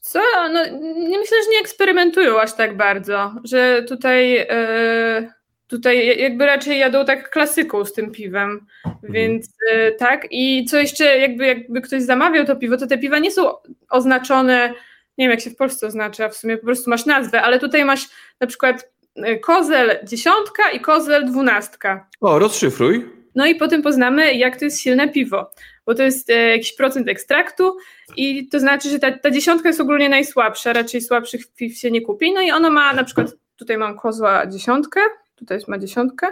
[0.00, 0.20] Co?
[0.52, 0.66] No,
[1.08, 4.38] nie myślę, że nie eksperymentują aż tak bardzo, że tutaj.
[4.40, 9.12] Y, tutaj jakby raczej jadą tak klasyką z tym piwem, mhm.
[9.12, 10.26] więc y, tak.
[10.30, 13.54] I co jeszcze, jakby, jakby ktoś zamawiał to piwo, to te piwa nie są
[13.90, 14.74] oznaczone,
[15.18, 17.84] nie wiem jak się w Polsce oznacza, w sumie po prostu masz nazwę, ale tutaj
[17.84, 18.08] masz
[18.40, 18.90] na przykład
[19.42, 22.08] kozel dziesiątka i kozel dwunastka.
[22.20, 23.16] O, rozszyfruj.
[23.34, 25.50] No i potem poznamy, jak to jest silne piwo,
[25.86, 27.76] bo to jest e, jakiś procent ekstraktu
[28.16, 32.00] i to znaczy, że ta, ta dziesiątka jest ogólnie najsłabsza, raczej słabszych piw się nie
[32.00, 32.32] kupi.
[32.32, 35.00] No i ono ma na przykład, tutaj mam kozła dziesiątkę,
[35.34, 36.26] tutaj ma dziesiątkę,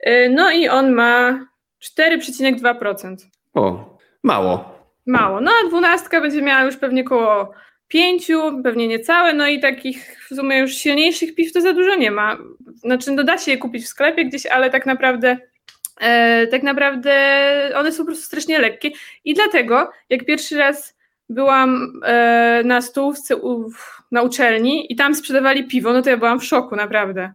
[0.00, 1.40] e, no i on ma
[1.82, 3.16] 4,2%.
[3.54, 4.80] O, mało.
[5.06, 5.40] Mało.
[5.40, 7.52] No a dwunastka będzie miała już pewnie koło
[7.90, 12.10] pięciu, pewnie niecałe, no i takich w sumie już silniejszych piw to za dużo nie
[12.10, 12.38] ma.
[12.74, 15.38] Znaczy, no da się je kupić w sklepie gdzieś, ale tak naprawdę
[16.00, 17.12] e, tak naprawdę
[17.74, 18.90] one są po prostu strasznie lekkie
[19.24, 20.96] i dlatego jak pierwszy raz
[21.28, 23.70] byłam e, na stołówce u,
[24.12, 27.32] na uczelni i tam sprzedawali piwo, no to ja byłam w szoku, naprawdę.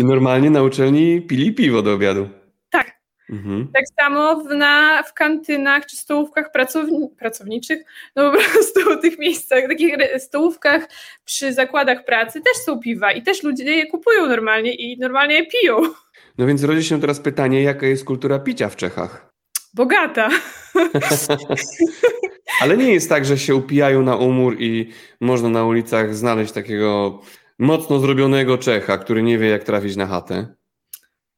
[0.00, 2.28] I normalnie na uczelni pili piwo do obiadu.
[3.32, 3.38] Tak.
[3.38, 3.68] Mhm.
[3.74, 7.84] Tak samo w, na, w kantynach czy stołówkach pracowni, pracowniczych,
[8.16, 10.88] no po prostu w tych miejscach, takich stołówkach
[11.24, 15.46] przy zakładach pracy też są piwa i też ludzie je kupują normalnie i normalnie je
[15.46, 15.82] piją.
[16.38, 19.30] No więc rodzi się teraz pytanie, jaka jest kultura picia w Czechach?
[19.74, 20.28] Bogata.
[22.62, 24.90] Ale nie jest tak, że się upijają na umór i
[25.20, 27.20] można na ulicach znaleźć takiego
[27.58, 30.54] mocno zrobionego Czecha, który nie wie, jak trafić na chatę.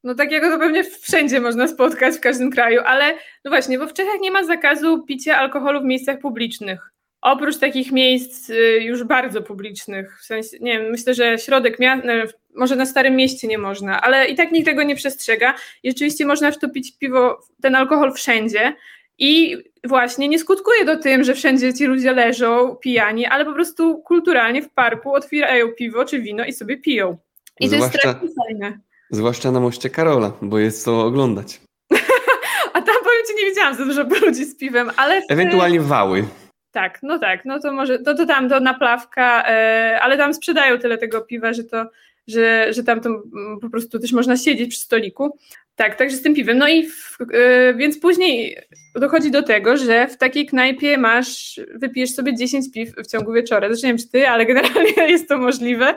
[0.04, 3.14] No takiego to pewnie wszędzie można spotkać w każdym kraju, ale
[3.44, 6.90] no właśnie, bo w Czechach nie ma zakazu picia alkoholu w miejscach publicznych.
[7.20, 12.08] Oprócz takich miejsc y, już bardzo publicznych, w sensie, nie wiem, myślę, że środek miasta,
[12.54, 15.54] może na Starym Mieście nie można, ale i tak nikt tego nie przestrzega.
[15.82, 18.72] I rzeczywiście można wtopić piwo, ten alkohol wszędzie
[19.18, 23.98] i właśnie nie skutkuje do tym, że wszędzie ci ludzie leżą pijani, ale po prostu
[23.98, 27.16] kulturalnie w parku otwierają piwo czy wino i sobie piją.
[27.60, 28.78] I zwłaszcza, to jest strasznie fajne.
[29.10, 31.60] Zwłaszcza na moście Karola, bo jest co oglądać.
[32.74, 35.22] A tam powiem ci, nie widziałam za dużo ludzi z piwem, ale...
[35.30, 36.24] Ewentualnie wały.
[36.72, 40.78] Tak, no tak, no to może, to, to tam do naplawka, e, ale tam sprzedają
[40.78, 41.86] tyle tego piwa, że to,
[42.28, 43.22] że, że tam to
[43.60, 45.38] po prostu też można siedzieć przy stoliku.
[45.76, 46.58] Tak, także z tym piwem.
[46.58, 48.56] No i w, e, więc później
[48.94, 53.68] dochodzi do tego, że w takiej knajpie masz, wypijesz sobie 10 piw w ciągu wieczora.
[53.68, 55.94] Zresztą nie wiem, czy ty, ale generalnie jest to możliwe.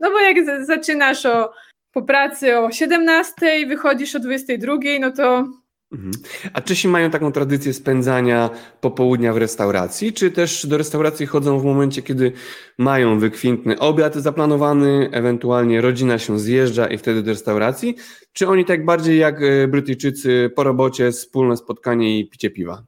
[0.00, 1.52] No bo jak zaczynasz o,
[1.92, 5.46] po pracy o 17, wychodzisz o 22, no to
[5.92, 6.12] Mhm.
[6.52, 8.50] A Czesi mają taką tradycję spędzania
[8.80, 12.32] popołudnia w restauracji, czy też do restauracji chodzą w momencie, kiedy
[12.78, 17.96] mają wykwintny obiad zaplanowany, ewentualnie rodzina się zjeżdża i wtedy do restauracji,
[18.32, 22.82] czy oni tak bardziej jak e, Brytyjczycy po robocie, wspólne spotkanie i picie piwa?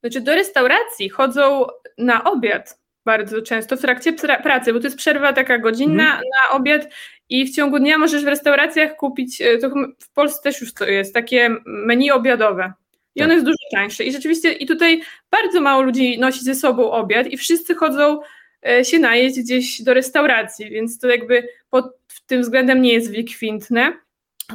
[0.00, 1.66] Znaczy do restauracji chodzą
[1.98, 6.22] na obiad bardzo często w trakcie pracy, bo to jest przerwa taka godzinna mhm.
[6.22, 6.88] na obiad
[7.28, 10.84] i w ciągu dnia możesz w restauracjach kupić, e, to w Polsce też już to
[10.84, 12.72] jest, takie menu obiadowe.
[13.14, 13.24] I tak.
[13.24, 14.04] ono jest dużo tańsze.
[14.04, 18.20] I rzeczywiście, i tutaj bardzo mało ludzi nosi ze sobą obiad, i wszyscy chodzą
[18.66, 21.84] e, się najeść gdzieś do restauracji, więc to jakby pod
[22.26, 23.92] tym względem nie jest wykwintne.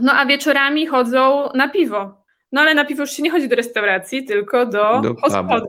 [0.01, 2.23] No a wieczorami chodzą na piwo.
[2.51, 5.67] No ale na piwo już się nie chodzi do restauracji, tylko do, do hospody.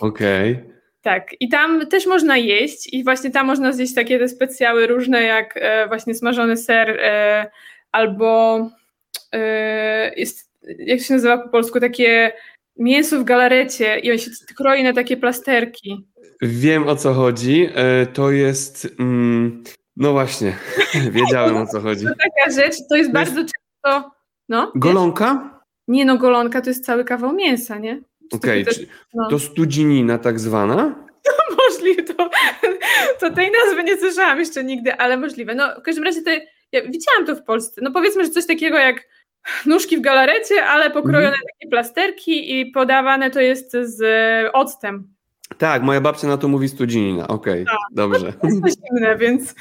[0.00, 0.52] Okej.
[0.52, 0.73] Okay.
[1.04, 5.22] Tak, i tam też można jeść i właśnie tam można zjeść takie te specjały różne
[5.22, 7.50] jak e, właśnie smażony ser e,
[7.92, 8.58] albo
[9.32, 12.32] e, jest, jak się nazywa po polsku, takie
[12.76, 16.06] mięso w galarecie i on się kroi na takie plasterki.
[16.42, 17.68] Wiem o co chodzi,
[18.12, 18.88] to jest...
[18.98, 19.64] Mm,
[19.96, 20.56] no właśnie,
[21.10, 22.06] wiedziałem o co chodzi.
[22.06, 23.52] To taka rzecz, to jest to bardzo jest...
[23.54, 24.10] często...
[24.48, 25.34] No, golonka?
[25.34, 25.60] Wiesz?
[25.88, 28.02] Nie no, golonka to jest cały kawał mięsa, nie?
[28.32, 29.28] Okej, okay, no.
[29.30, 30.94] to studzinina tak zwana?
[31.26, 32.30] No, możliwe, to,
[33.20, 35.54] to tej nazwy nie słyszałam jeszcze nigdy, ale możliwe.
[35.54, 36.30] No w każdym razie to,
[36.72, 37.80] ja widziałam to w Polsce.
[37.84, 39.08] No powiedzmy, że coś takiego jak
[39.66, 41.40] nóżki w galarecie, ale pokrojone mm.
[41.52, 44.00] takie plasterki i podawane to jest z
[44.52, 45.14] octem.
[45.58, 47.28] Tak, moja babcia na to mówi studzinina.
[47.28, 47.76] Okej, okay, tak.
[47.90, 48.32] dobrze.
[48.32, 49.54] To jest zimne, więc...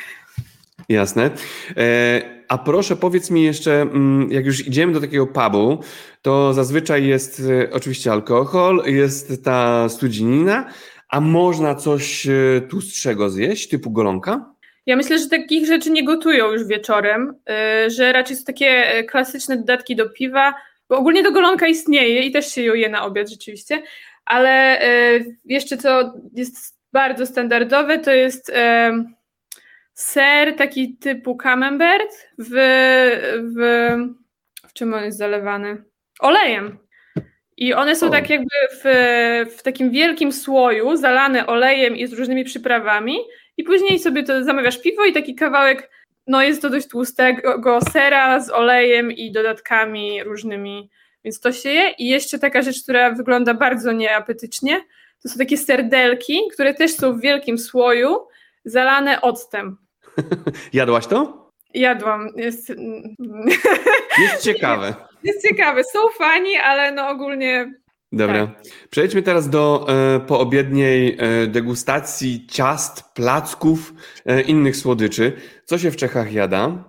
[0.89, 1.29] Jasne.
[1.77, 5.83] E, a proszę powiedz mi jeszcze, mm, jak już idziemy do takiego pubu,
[6.21, 10.69] to zazwyczaj jest e, oczywiście alkohol, jest ta studzinina,
[11.09, 14.53] a można coś e, tłustszego zjeść, typu golonka?
[14.85, 17.35] Ja myślę, że takich rzeczy nie gotują już wieczorem,
[17.87, 20.53] że raczej są takie klasyczne dodatki do piwa,
[20.89, 23.81] bo ogólnie do golonka istnieje i też się ją je na obiad rzeczywiście,
[24.25, 24.79] ale
[25.45, 28.51] jeszcze co jest bardzo standardowe, to jest
[29.93, 32.49] ser taki typu camembert w,
[33.55, 33.59] w,
[34.67, 35.83] w czym on jest zalewany?
[36.19, 36.77] Olejem.
[37.57, 38.09] I one są o.
[38.09, 38.83] tak jakby w,
[39.57, 43.17] w takim wielkim słoju, zalane olejem i z różnymi przyprawami.
[43.57, 45.89] I później sobie to zamawiasz piwo i taki kawałek
[46.27, 50.89] no jest to dość tłustego sera z olejem i dodatkami różnymi,
[51.23, 51.89] więc to się je.
[51.89, 54.81] I jeszcze taka rzecz, która wygląda bardzo nieapetycznie,
[55.23, 58.17] to są takie serdelki, które też są w wielkim słoju,
[58.65, 59.77] zalane octem.
[60.73, 61.49] Jadłaś to?
[61.73, 62.29] Jadłam.
[62.35, 62.73] Jest,
[64.21, 64.95] jest ciekawe.
[65.23, 65.83] Jest ciekawe.
[65.83, 67.73] Są fani, ale no ogólnie
[68.13, 68.47] Dobra.
[68.47, 68.65] Tak.
[68.89, 73.93] Przejdźmy teraz do e, poobiedniej e, degustacji ciast, placków,
[74.25, 75.33] e, innych słodyczy.
[75.65, 76.83] Co się w Czechach jada?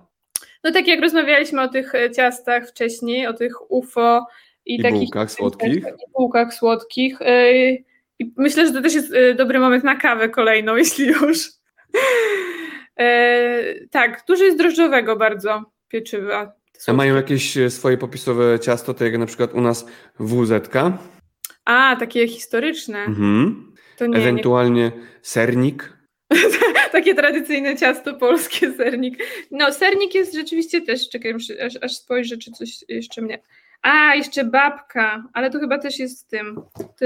[0.63, 4.27] No tak jak rozmawialiśmy o tych e, ciastach wcześniej, o tych UFO
[4.65, 5.77] i, I takich bułkach słodkich.
[5.77, 7.19] I bułkach słodkich.
[8.19, 11.37] I myślę, że to też jest dobry moment na kawę kolejną, jeśli już.
[13.91, 16.53] Tak, dużo jest drożdżowego bardzo pieczywa.
[16.87, 19.85] A mają jakieś swoje popisowe ciasto, tak jak na przykład u nas
[20.19, 20.69] WZ?
[21.65, 22.99] A, takie historyczne.
[22.99, 23.73] Mhm.
[24.01, 24.91] Nie, Ewentualnie nie...
[25.21, 25.97] sernik.
[26.91, 29.23] takie tradycyjne ciasto polskie, sernik.
[29.51, 31.33] No, sernik jest rzeczywiście też, czekaj,
[31.65, 33.41] aż, aż spojrzę, czy coś jeszcze mnie...
[33.81, 36.61] A, jeszcze babka, ale to chyba też jest z tym.
[36.75, 37.05] To...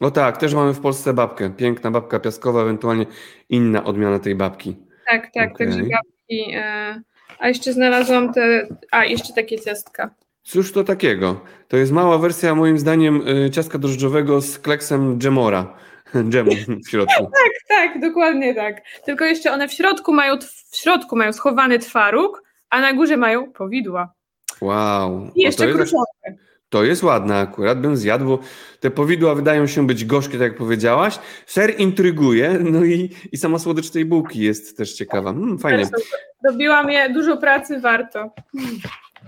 [0.00, 1.50] O tak, też mamy w Polsce babkę.
[1.50, 3.06] Piękna babka piaskowa, ewentualnie
[3.48, 4.76] inna odmiana tej babki.
[5.10, 5.66] Tak, tak, okay.
[5.66, 6.52] także babki.
[6.54, 7.00] E...
[7.38, 8.66] A jeszcze znalazłam te.
[8.90, 10.14] A, jeszcze takie ciastka.
[10.42, 11.40] Cóż to takiego?
[11.68, 15.74] To jest mała wersja, moim zdaniem, y, ciastka drożdżowego z kleksem dżemora.
[16.30, 16.50] Dżemu
[16.86, 17.24] w środku.
[17.42, 18.82] tak, tak, dokładnie tak.
[19.04, 20.38] Tylko jeszcze one w środku mają,
[20.70, 24.12] w środku mają schowany twaróg, a na górze mają powidła.
[24.60, 25.30] Wow.
[25.34, 25.94] I jeszcze to jest,
[26.70, 28.38] to jest ładne akurat, bym zjadł, bo
[28.80, 31.18] te powidła wydają się być gorzkie, tak jak powiedziałaś.
[31.46, 35.32] Ser intryguje, no i, i sama słodycz tej bułki jest też ciekawa.
[35.32, 35.88] Hmm, fajnie.
[36.50, 38.30] Robiłam je, dużo pracy, warto.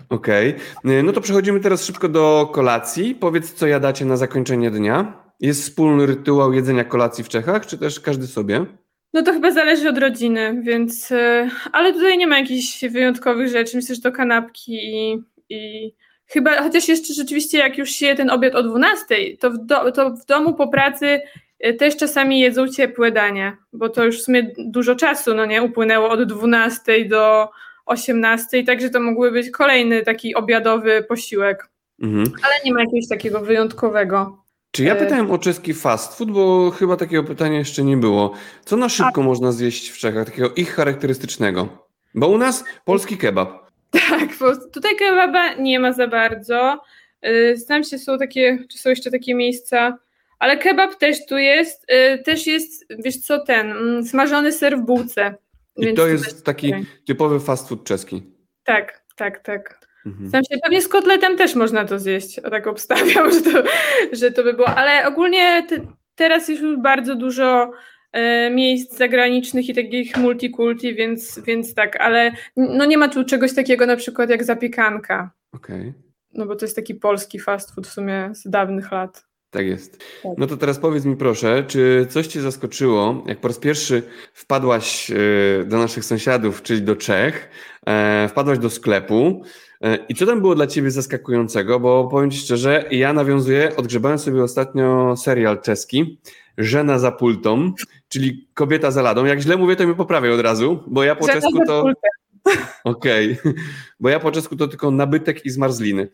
[0.09, 1.03] Okej, okay.
[1.03, 3.15] no to przechodzimy teraz szybko do kolacji.
[3.15, 5.23] Powiedz, co jadacie na zakończenie dnia.
[5.41, 8.67] Jest wspólny rytuał jedzenia kolacji w Czechach, czy też każdy sobie?
[9.13, 11.13] No to chyba zależy od rodziny, więc.
[11.13, 13.77] E, ale tutaj nie ma jakichś wyjątkowych rzeczy.
[13.77, 15.93] Myślę, że to kanapki i, i
[16.33, 20.11] chyba, chociaż jeszcze rzeczywiście, jak już się ten obiad o 12, to w, do, to
[20.11, 21.21] w domu po pracy
[21.59, 25.63] e, też czasami jedzą ciepłe dania, bo to już w sumie dużo czasu, no nie,
[25.63, 27.49] upłynęło od 12 do
[27.87, 31.69] 18, także to mógłby być kolejny taki obiadowy posiłek.
[32.03, 32.27] Mhm.
[32.43, 34.43] Ale nie ma jakiegoś takiego wyjątkowego.
[34.71, 38.33] Czy ja e, pytałem o czeski fast food, bo chyba takiego pytania jeszcze nie było.
[38.65, 39.25] Co na szybko A...
[39.25, 41.69] można zjeść w Czechach, takiego ich charakterystycznego?
[42.15, 43.62] Bo u nas polski kebab.
[43.93, 44.29] Tak,
[44.73, 46.83] tutaj kebaba nie ma za bardzo.
[47.23, 49.99] E, znam się, są takie, czy są jeszcze takie miejsca,
[50.39, 51.85] ale kebab też tu jest.
[51.89, 55.35] E, też jest, wiesz co, ten mm, smażony ser w bułce.
[55.77, 56.75] I to jest taki
[57.07, 58.23] typowy fast food czeski.
[58.65, 59.89] Tak, tak, tak.
[60.07, 60.29] Mhm.
[60.29, 63.63] Znam się, pewnie z kotletem też można to zjeść, o tak obstawiam, że to,
[64.13, 65.77] że to by było, ale ogólnie te,
[66.15, 67.73] teraz jest już bardzo dużo
[68.51, 73.87] miejsc zagranicznych i takich multikulti, więc, więc tak, ale no nie ma tu czegoś takiego
[73.87, 75.31] na przykład jak zapiekanka.
[75.53, 75.81] Okej.
[75.81, 75.93] Okay.
[76.35, 79.25] No bo to jest taki polski fast food w sumie z dawnych lat.
[79.51, 79.99] Tak jest.
[79.99, 80.33] Tak.
[80.39, 84.03] No to teraz powiedz mi proszę, czy coś Cię zaskoczyło, jak po raz pierwszy
[84.35, 85.15] wpadłaś e,
[85.65, 87.49] do naszych sąsiadów, czyli do Czech,
[87.87, 89.43] e, wpadłaś do sklepu
[89.81, 94.19] e, i co tam było dla Ciebie zaskakującego, bo powiem Ci szczerze, ja nawiązuję, odgrzebałem
[94.19, 96.19] sobie ostatnio serial czeski,
[96.59, 97.73] Żena za pultą,
[98.09, 99.25] czyli kobieta za ladą.
[99.25, 101.85] Jak źle mówię, to mi poprawię od razu, bo ja po Żena czesku to...
[102.85, 103.55] Okej, okay.
[104.01, 106.09] bo ja po czesku to tylko nabytek i zmarzliny,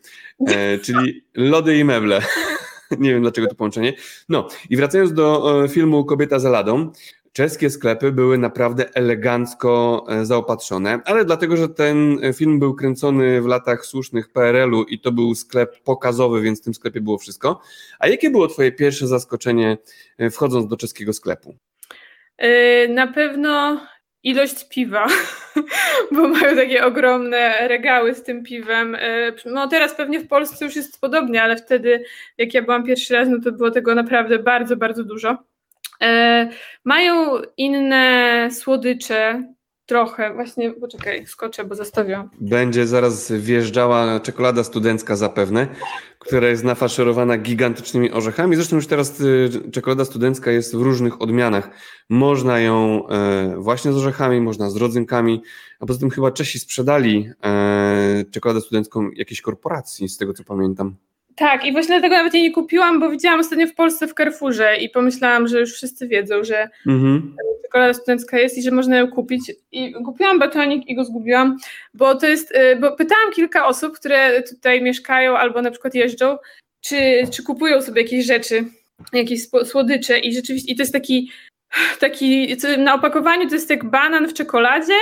[0.46, 2.22] e, czyli lody i meble.
[2.98, 3.92] Nie wiem dlaczego to połączenie.
[4.28, 6.92] No i wracając do e, filmu Kobieta za ladą.
[7.38, 13.46] Czeskie sklepy były naprawdę elegancko e, zaopatrzone, ale dlatego, że ten film był kręcony w
[13.46, 17.60] latach słusznych PRL-u i to był sklep pokazowy, więc w tym sklepie było wszystko.
[17.98, 19.78] A jakie było Twoje pierwsze zaskoczenie
[20.18, 21.56] e, wchodząc do czeskiego sklepu?
[22.88, 23.80] Na pewno
[24.22, 25.06] ilość piwa,
[26.12, 28.94] bo mają takie ogromne regały z tym piwem.
[28.94, 32.04] E, no teraz pewnie w Polsce już jest podobnie, ale wtedy
[32.38, 35.38] jak ja byłam pierwszy raz, no to było tego naprawdę bardzo, bardzo dużo.
[36.02, 36.48] E,
[36.84, 39.42] mają inne słodycze,
[39.88, 42.30] Trochę, właśnie, poczekaj, skoczę, bo zostawiam.
[42.40, 45.68] Będzie zaraz wjeżdżała czekolada studencka zapewne,
[46.18, 48.56] która jest nafaszerowana gigantycznymi orzechami.
[48.56, 51.70] Zresztą już teraz y, czekolada studencka jest w różnych odmianach.
[52.08, 55.42] Można ją e, właśnie z orzechami, można z rodzynkami,
[55.80, 60.96] a poza tym chyba Czesi sprzedali e, czekoladę studencką jakiejś korporacji, z tego co pamiętam.
[61.38, 64.76] Tak, i właśnie dlatego nawet jej nie kupiłam, bo widziałam ostatnio w Polsce w Carrefourze
[64.76, 67.36] i pomyślałam, że już wszyscy wiedzą, że mhm.
[67.62, 69.52] czekolada studencka jest i że można ją kupić.
[69.72, 71.56] I kupiłam batonik i go zgubiłam,
[71.94, 76.36] bo to jest, y, bo pytałam kilka osób, które tutaj mieszkają albo na przykład jeżdżą,
[76.80, 78.64] czy, czy kupują sobie jakieś rzeczy,
[79.12, 81.30] jakieś słodycze i rzeczywiście, i to jest taki,
[82.00, 84.94] taki na opakowaniu to jest jak banan w czekoladzie,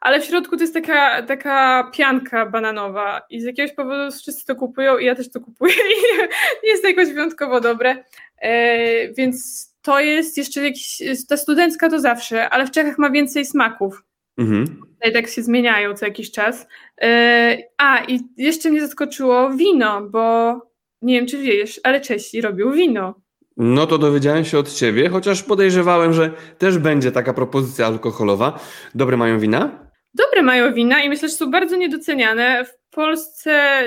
[0.00, 4.56] ale w środku to jest taka, taka pianka bananowa i z jakiegoś powodu wszyscy to
[4.56, 6.18] kupują i ja też to kupuję i
[6.64, 8.04] nie jest to jakoś wyjątkowo dobre,
[8.38, 13.44] e, więc to jest jeszcze jakiś, ta studencka to zawsze, ale w Czechach ma więcej
[13.44, 14.04] smaków.
[14.38, 14.66] Mhm.
[14.94, 16.66] Tutaj tak się zmieniają co jakiś czas.
[17.02, 20.54] E, a, i jeszcze mnie zaskoczyło wino, bo
[21.02, 23.23] nie wiem, czy wiesz, ale Czesi robią wino.
[23.56, 28.60] No to dowiedziałem się od ciebie, chociaż podejrzewałem, że też będzie taka propozycja alkoholowa.
[28.94, 29.88] Dobre mają wina?
[30.14, 32.64] Dobre mają wina i myślę, że są bardzo niedoceniane.
[32.64, 33.82] W Polsce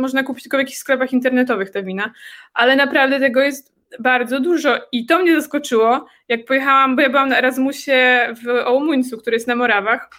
[0.00, 2.12] można kupić tylko w jakichś sklepach internetowych te wina,
[2.54, 7.28] ale naprawdę tego jest bardzo dużo i to mnie zaskoczyło, jak pojechałam, bo ja byłam
[7.28, 10.10] na Erasmusie w Oumuńcu, który jest na Morawach,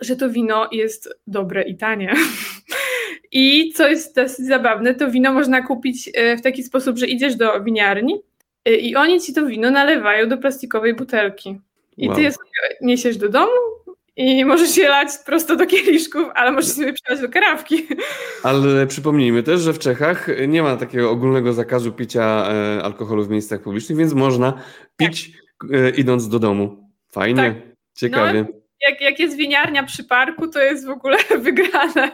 [0.00, 2.14] że to wino jest dobre i tanie.
[3.32, 7.36] I co jest dosyć zabawne, to wino można kupić e, w taki sposób, że idziesz
[7.36, 8.29] do winiarni
[8.66, 11.60] i oni ci to wino nalewają do plastikowej butelki.
[11.96, 12.16] I wow.
[12.16, 12.50] ty je sobie
[12.80, 13.50] niesiesz do domu,
[14.16, 17.86] i możesz je lać prosto do kieliszków, ale możesz sobie przelać do karawki.
[18.42, 23.30] Ale przypomnijmy też, że w Czechach nie ma takiego ogólnego zakazu picia e, alkoholu w
[23.30, 24.62] miejscach publicznych, więc można
[24.96, 25.98] pić tak.
[25.98, 26.90] idąc do domu.
[27.12, 27.76] Fajnie, tak.
[27.94, 28.42] ciekawie.
[28.42, 32.10] No, jak, jak jest winiarnia przy parku, to jest w ogóle wygrane.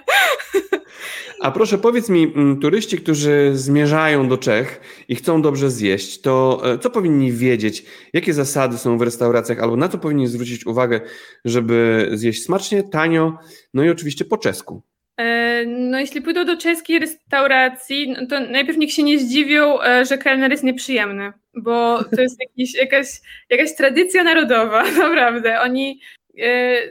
[1.41, 6.63] A proszę powiedz mi, mm, turyści, którzy zmierzają do Czech i chcą dobrze zjeść, to
[6.65, 7.85] e, co powinni wiedzieć?
[8.13, 11.01] Jakie zasady są w restauracjach albo na co powinni zwrócić uwagę,
[11.45, 13.39] żeby zjeść smacznie, tanio,
[13.75, 14.83] no i oczywiście po czesku?
[15.17, 20.05] E, no, jeśli pójdą do czeskiej restauracji, no to najpierw niech się nie zdziwią, e,
[20.05, 23.07] że kelner jest nieprzyjemny, bo to jest jakiś, jakaś,
[23.51, 25.61] jakaś tradycja narodowa, naprawdę.
[25.61, 26.01] Oni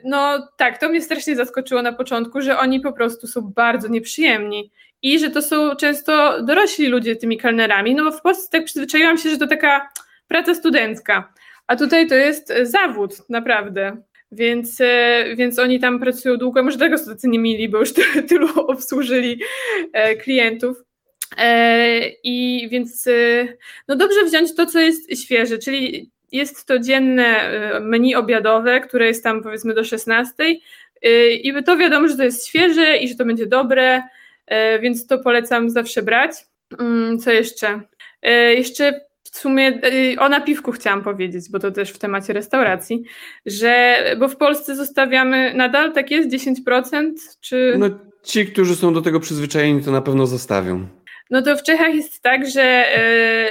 [0.03, 4.71] no tak, to mnie strasznie zaskoczyło na początku, że oni po prostu są bardzo nieprzyjemni
[5.01, 7.95] i że to są często dorośli ludzie tymi kelnerami.
[7.95, 9.89] No bo w Polsce tak przyzwyczaiłam się, że to taka
[10.27, 11.33] praca studencka,
[11.67, 13.97] a tutaj to jest zawód, naprawdę.
[14.31, 17.93] Więc, e, więc oni tam pracują długo, może tego są tacy nie mili, bo już
[18.27, 19.41] tylu obsłużyli
[19.93, 20.77] e, klientów.
[22.23, 23.09] I więc
[23.87, 29.07] no dobrze wziąć to, co jest świeże, czyli jest to dzienne y, menu obiadowe, które
[29.07, 33.15] jest tam powiedzmy do 16 y, i to wiadomo, że to jest świeże i że
[33.15, 36.31] to będzie dobre, y, więc to polecam zawsze brać.
[36.79, 37.81] Mm, co jeszcze?
[38.55, 39.81] Jeszcze w sumie
[40.19, 43.03] o napiwku chciałam powiedzieć, bo to też w temacie restauracji,
[43.45, 47.11] że bo w Polsce zostawiamy nadal tak jest 10%,
[47.41, 47.89] czy No
[48.23, 50.87] ci, którzy są do tego przyzwyczajeni, to na pewno zostawią.
[51.29, 52.85] No to w Czechach jest tak, że,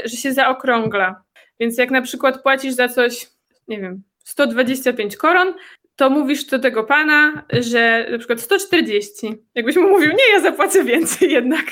[0.04, 1.23] że się zaokrągla.
[1.60, 3.26] Więc jak na przykład płacisz za coś,
[3.68, 5.54] nie wiem, 125 koron,
[5.96, 9.26] to mówisz do tego pana, że na przykład 140.
[9.54, 11.64] Jakbyś mu mówił, nie, ja zapłacę więcej jednak.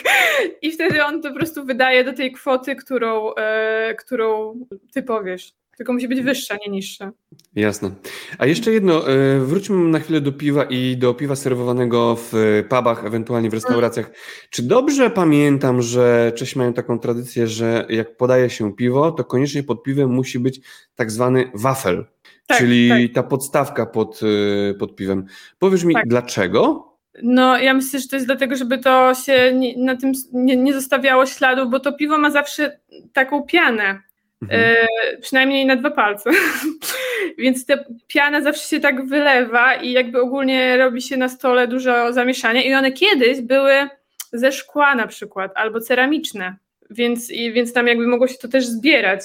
[0.63, 4.55] I wtedy on po prostu wydaje do tej kwoty, którą, e, którą
[4.95, 5.53] ty powiesz.
[5.77, 7.13] Tylko musi być wyższa, nie niższa.
[7.55, 7.91] Jasne.
[8.39, 12.33] A jeszcze jedno, e, wróćmy na chwilę do piwa i do piwa serwowanego w
[12.69, 14.11] pubach, ewentualnie w restauracjach.
[14.51, 19.63] Czy dobrze pamiętam, że Czesi mają taką tradycję, że jak podaje się piwo, to koniecznie
[19.63, 20.61] pod piwem musi być
[20.95, 22.07] tak zwany wafel,
[22.47, 23.15] tak, czyli tak.
[23.15, 24.21] ta podstawka pod,
[24.71, 25.25] e, pod piwem.
[25.59, 26.09] Powiesz mi, tak.
[26.09, 26.93] dlaczego?
[27.23, 30.75] No, ja myślę, że to jest dlatego, żeby to się nie, na tym nie, nie
[30.75, 32.81] zostawiało śladów, bo to piwo ma zawsze
[33.13, 34.03] taką pianę.
[34.43, 34.61] Mhm.
[34.61, 34.87] E,
[35.21, 36.31] przynajmniej na dwa palce.
[37.39, 37.75] Więc ta
[38.07, 42.63] piana zawsze się tak wylewa i jakby ogólnie robi się na stole dużo zamieszania.
[42.63, 43.73] I one kiedyś były
[44.33, 46.57] ze szkła na przykład, albo ceramiczne,
[46.91, 49.21] więc, i, więc tam jakby mogło się to też zbierać.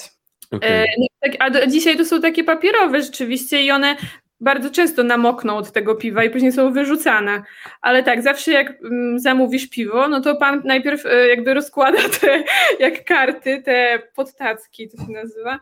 [0.50, 0.70] Okay.
[0.70, 3.96] E, no, tak, a dzisiaj to są takie papierowe rzeczywiście i one
[4.40, 7.42] bardzo często namokną od tego piwa i później są wyrzucane.
[7.80, 12.44] Ale tak, zawsze jak mm, zamówisz piwo, no to pan najpierw e, jakby rozkłada te
[12.78, 15.58] jak karty, te podtacki, to się nazywa.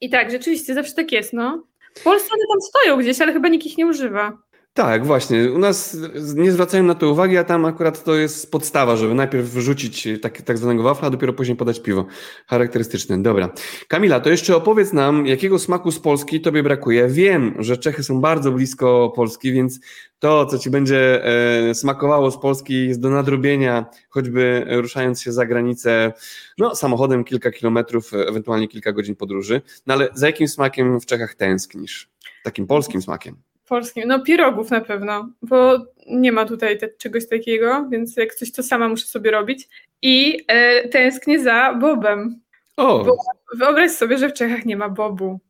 [0.00, 1.66] I tak, rzeczywiście zawsze tak jest, no.
[1.94, 4.38] W Polsce one tam stoją gdzieś, ale chyba nikt ich nie używa.
[4.76, 5.52] Tak, właśnie.
[5.52, 5.96] U nas
[6.34, 10.42] nie zwracają na to uwagi, a tam akurat to jest podstawa, żeby najpierw wrzucić tak,
[10.42, 12.06] tak zwanego wafla, a dopiero później podać piwo.
[12.46, 13.22] Charakterystyczne.
[13.22, 13.52] Dobra.
[13.88, 17.08] Kamila, to jeszcze opowiedz nam, jakiego smaku z Polski tobie brakuje.
[17.08, 19.80] Wiem, że Czechy są bardzo blisko Polski, więc
[20.18, 25.46] to, co ci będzie e, smakowało z Polski jest do nadrobienia, choćby ruszając się za
[25.46, 26.12] granicę,
[26.58, 29.62] no samochodem kilka kilometrów, ewentualnie kilka godzin podróży.
[29.86, 32.10] No ale za jakim smakiem w Czechach tęsknisz?
[32.44, 34.08] Takim polskim smakiem polskim.
[34.08, 38.62] No pirogów na pewno, bo nie ma tutaj te, czegoś takiego, więc jak coś to
[38.62, 39.68] sama muszę sobie robić.
[40.02, 42.40] I e, tęsknię za bobem.
[42.76, 43.04] O.
[43.04, 43.16] Bo
[43.54, 45.40] wyobraź sobie, że w Czechach nie ma bobu.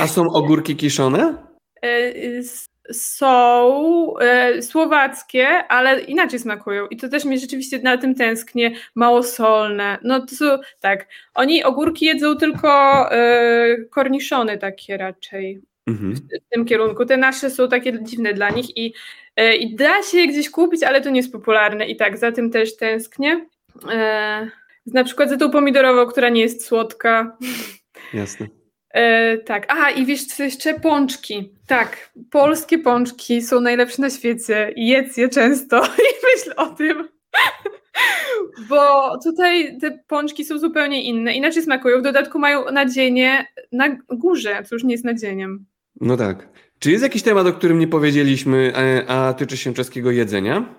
[0.00, 1.34] A są ogórki kiszone?
[1.84, 2.12] E,
[2.92, 6.86] są e, słowackie, ale inaczej smakują.
[6.86, 8.72] I to też mi rzeczywiście na tym tęsknię.
[8.94, 9.98] Małosolne.
[10.02, 11.08] No to są, tak.
[11.34, 16.14] Oni ogórki jedzą tylko e, korniszony takie raczej mhm.
[16.14, 16.20] w,
[16.50, 17.06] tym kierunku.
[17.06, 18.94] Te nasze są takie dziwne dla nich i,
[19.36, 22.32] e, i da się je gdzieś kupić, ale to nie jest popularne i tak, za
[22.32, 23.46] tym też tęsknię.
[23.92, 24.50] E,
[24.86, 27.36] na przykład za tą pomidorową, która nie jest słodka.
[28.14, 28.48] Jasne.
[28.90, 30.80] E, tak, aha i wiesz co jeszcze?
[30.80, 31.54] Pączki.
[31.66, 34.72] Tak, polskie pączki są najlepsze na świecie.
[34.76, 37.08] Jedz je często i myśl o tym.
[38.68, 41.98] Bo tutaj te pączki są zupełnie inne, inaczej smakują.
[41.98, 45.66] W dodatku mają nadzienie na górze, co już nie jest nadzieniem.
[46.02, 46.48] No tak.
[46.78, 50.74] Czy jest jakiś temat, o którym nie powiedzieliśmy, e, a tyczy się czeskiego jedzenia?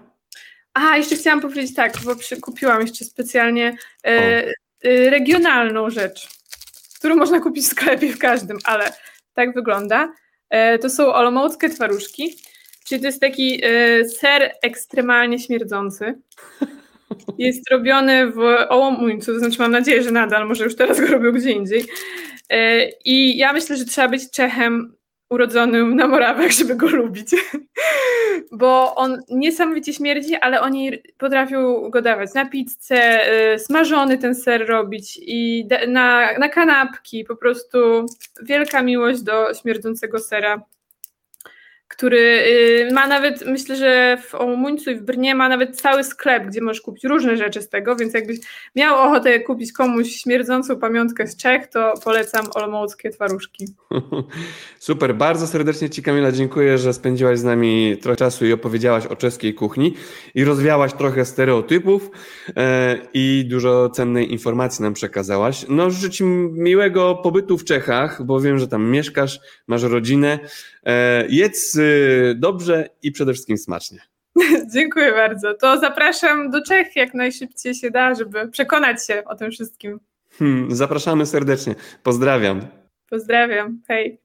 [0.73, 6.27] A, jeszcze chciałam powiedzieć tak, bo kupiłam jeszcze specjalnie e, e, regionalną rzecz,
[6.99, 8.93] którą można kupić w sklepie w każdym, ale
[9.33, 10.13] tak wygląda.
[10.49, 12.35] E, to są olomouckie twaróżki,
[12.85, 16.19] czyli to jest taki e, ser ekstremalnie śmierdzący.
[17.37, 21.31] Jest robiony w Ołomuńcu, to znaczy mam nadzieję, że nadal, może już teraz go robią
[21.31, 21.85] gdzie indziej.
[22.49, 24.95] E, I ja myślę, że trzeba być Czechem
[25.33, 27.27] urodzonym na Morawach, żeby go lubić.
[28.51, 33.19] Bo on niesamowicie śmierdzi, ale oni potrafią go dawać na pizzę,
[33.53, 37.25] y, smażony ten ser robić i na, na kanapki.
[37.25, 38.05] Po prostu
[38.41, 40.61] wielka miłość do śmierdzącego sera
[41.93, 42.43] który
[42.89, 46.61] y, ma nawet, myślę, że w Omuńcu i w Brnie ma nawet cały sklep, gdzie
[46.61, 48.37] możesz kupić różne rzeczy z tego, więc jakbyś
[48.75, 53.67] miał ochotę kupić komuś śmierdzącą pamiątkę z Czech, to polecam olomouckie twaróżki.
[54.79, 59.15] Super, bardzo serdecznie Ci Kamila dziękuję, że spędziłaś z nami trochę czasu i opowiedziałaś o
[59.15, 59.93] czeskiej kuchni
[60.35, 62.09] i rozwiałaś trochę stereotypów
[62.57, 65.65] e, i dużo cennej informacji nam przekazałaś.
[65.69, 70.39] No życzę miłego pobytu w Czechach, bo wiem, że tam mieszkasz, masz rodzinę.
[70.85, 73.99] E, jedz y, dobrze i przede wszystkim smacznie.
[74.73, 75.53] Dziękuję bardzo.
[75.53, 79.99] To zapraszam do Czech jak najszybciej się da, żeby przekonać się o tym wszystkim.
[80.39, 81.75] Hmm, zapraszamy serdecznie.
[82.03, 82.61] Pozdrawiam.
[83.09, 83.81] Pozdrawiam.
[83.87, 84.17] Hej.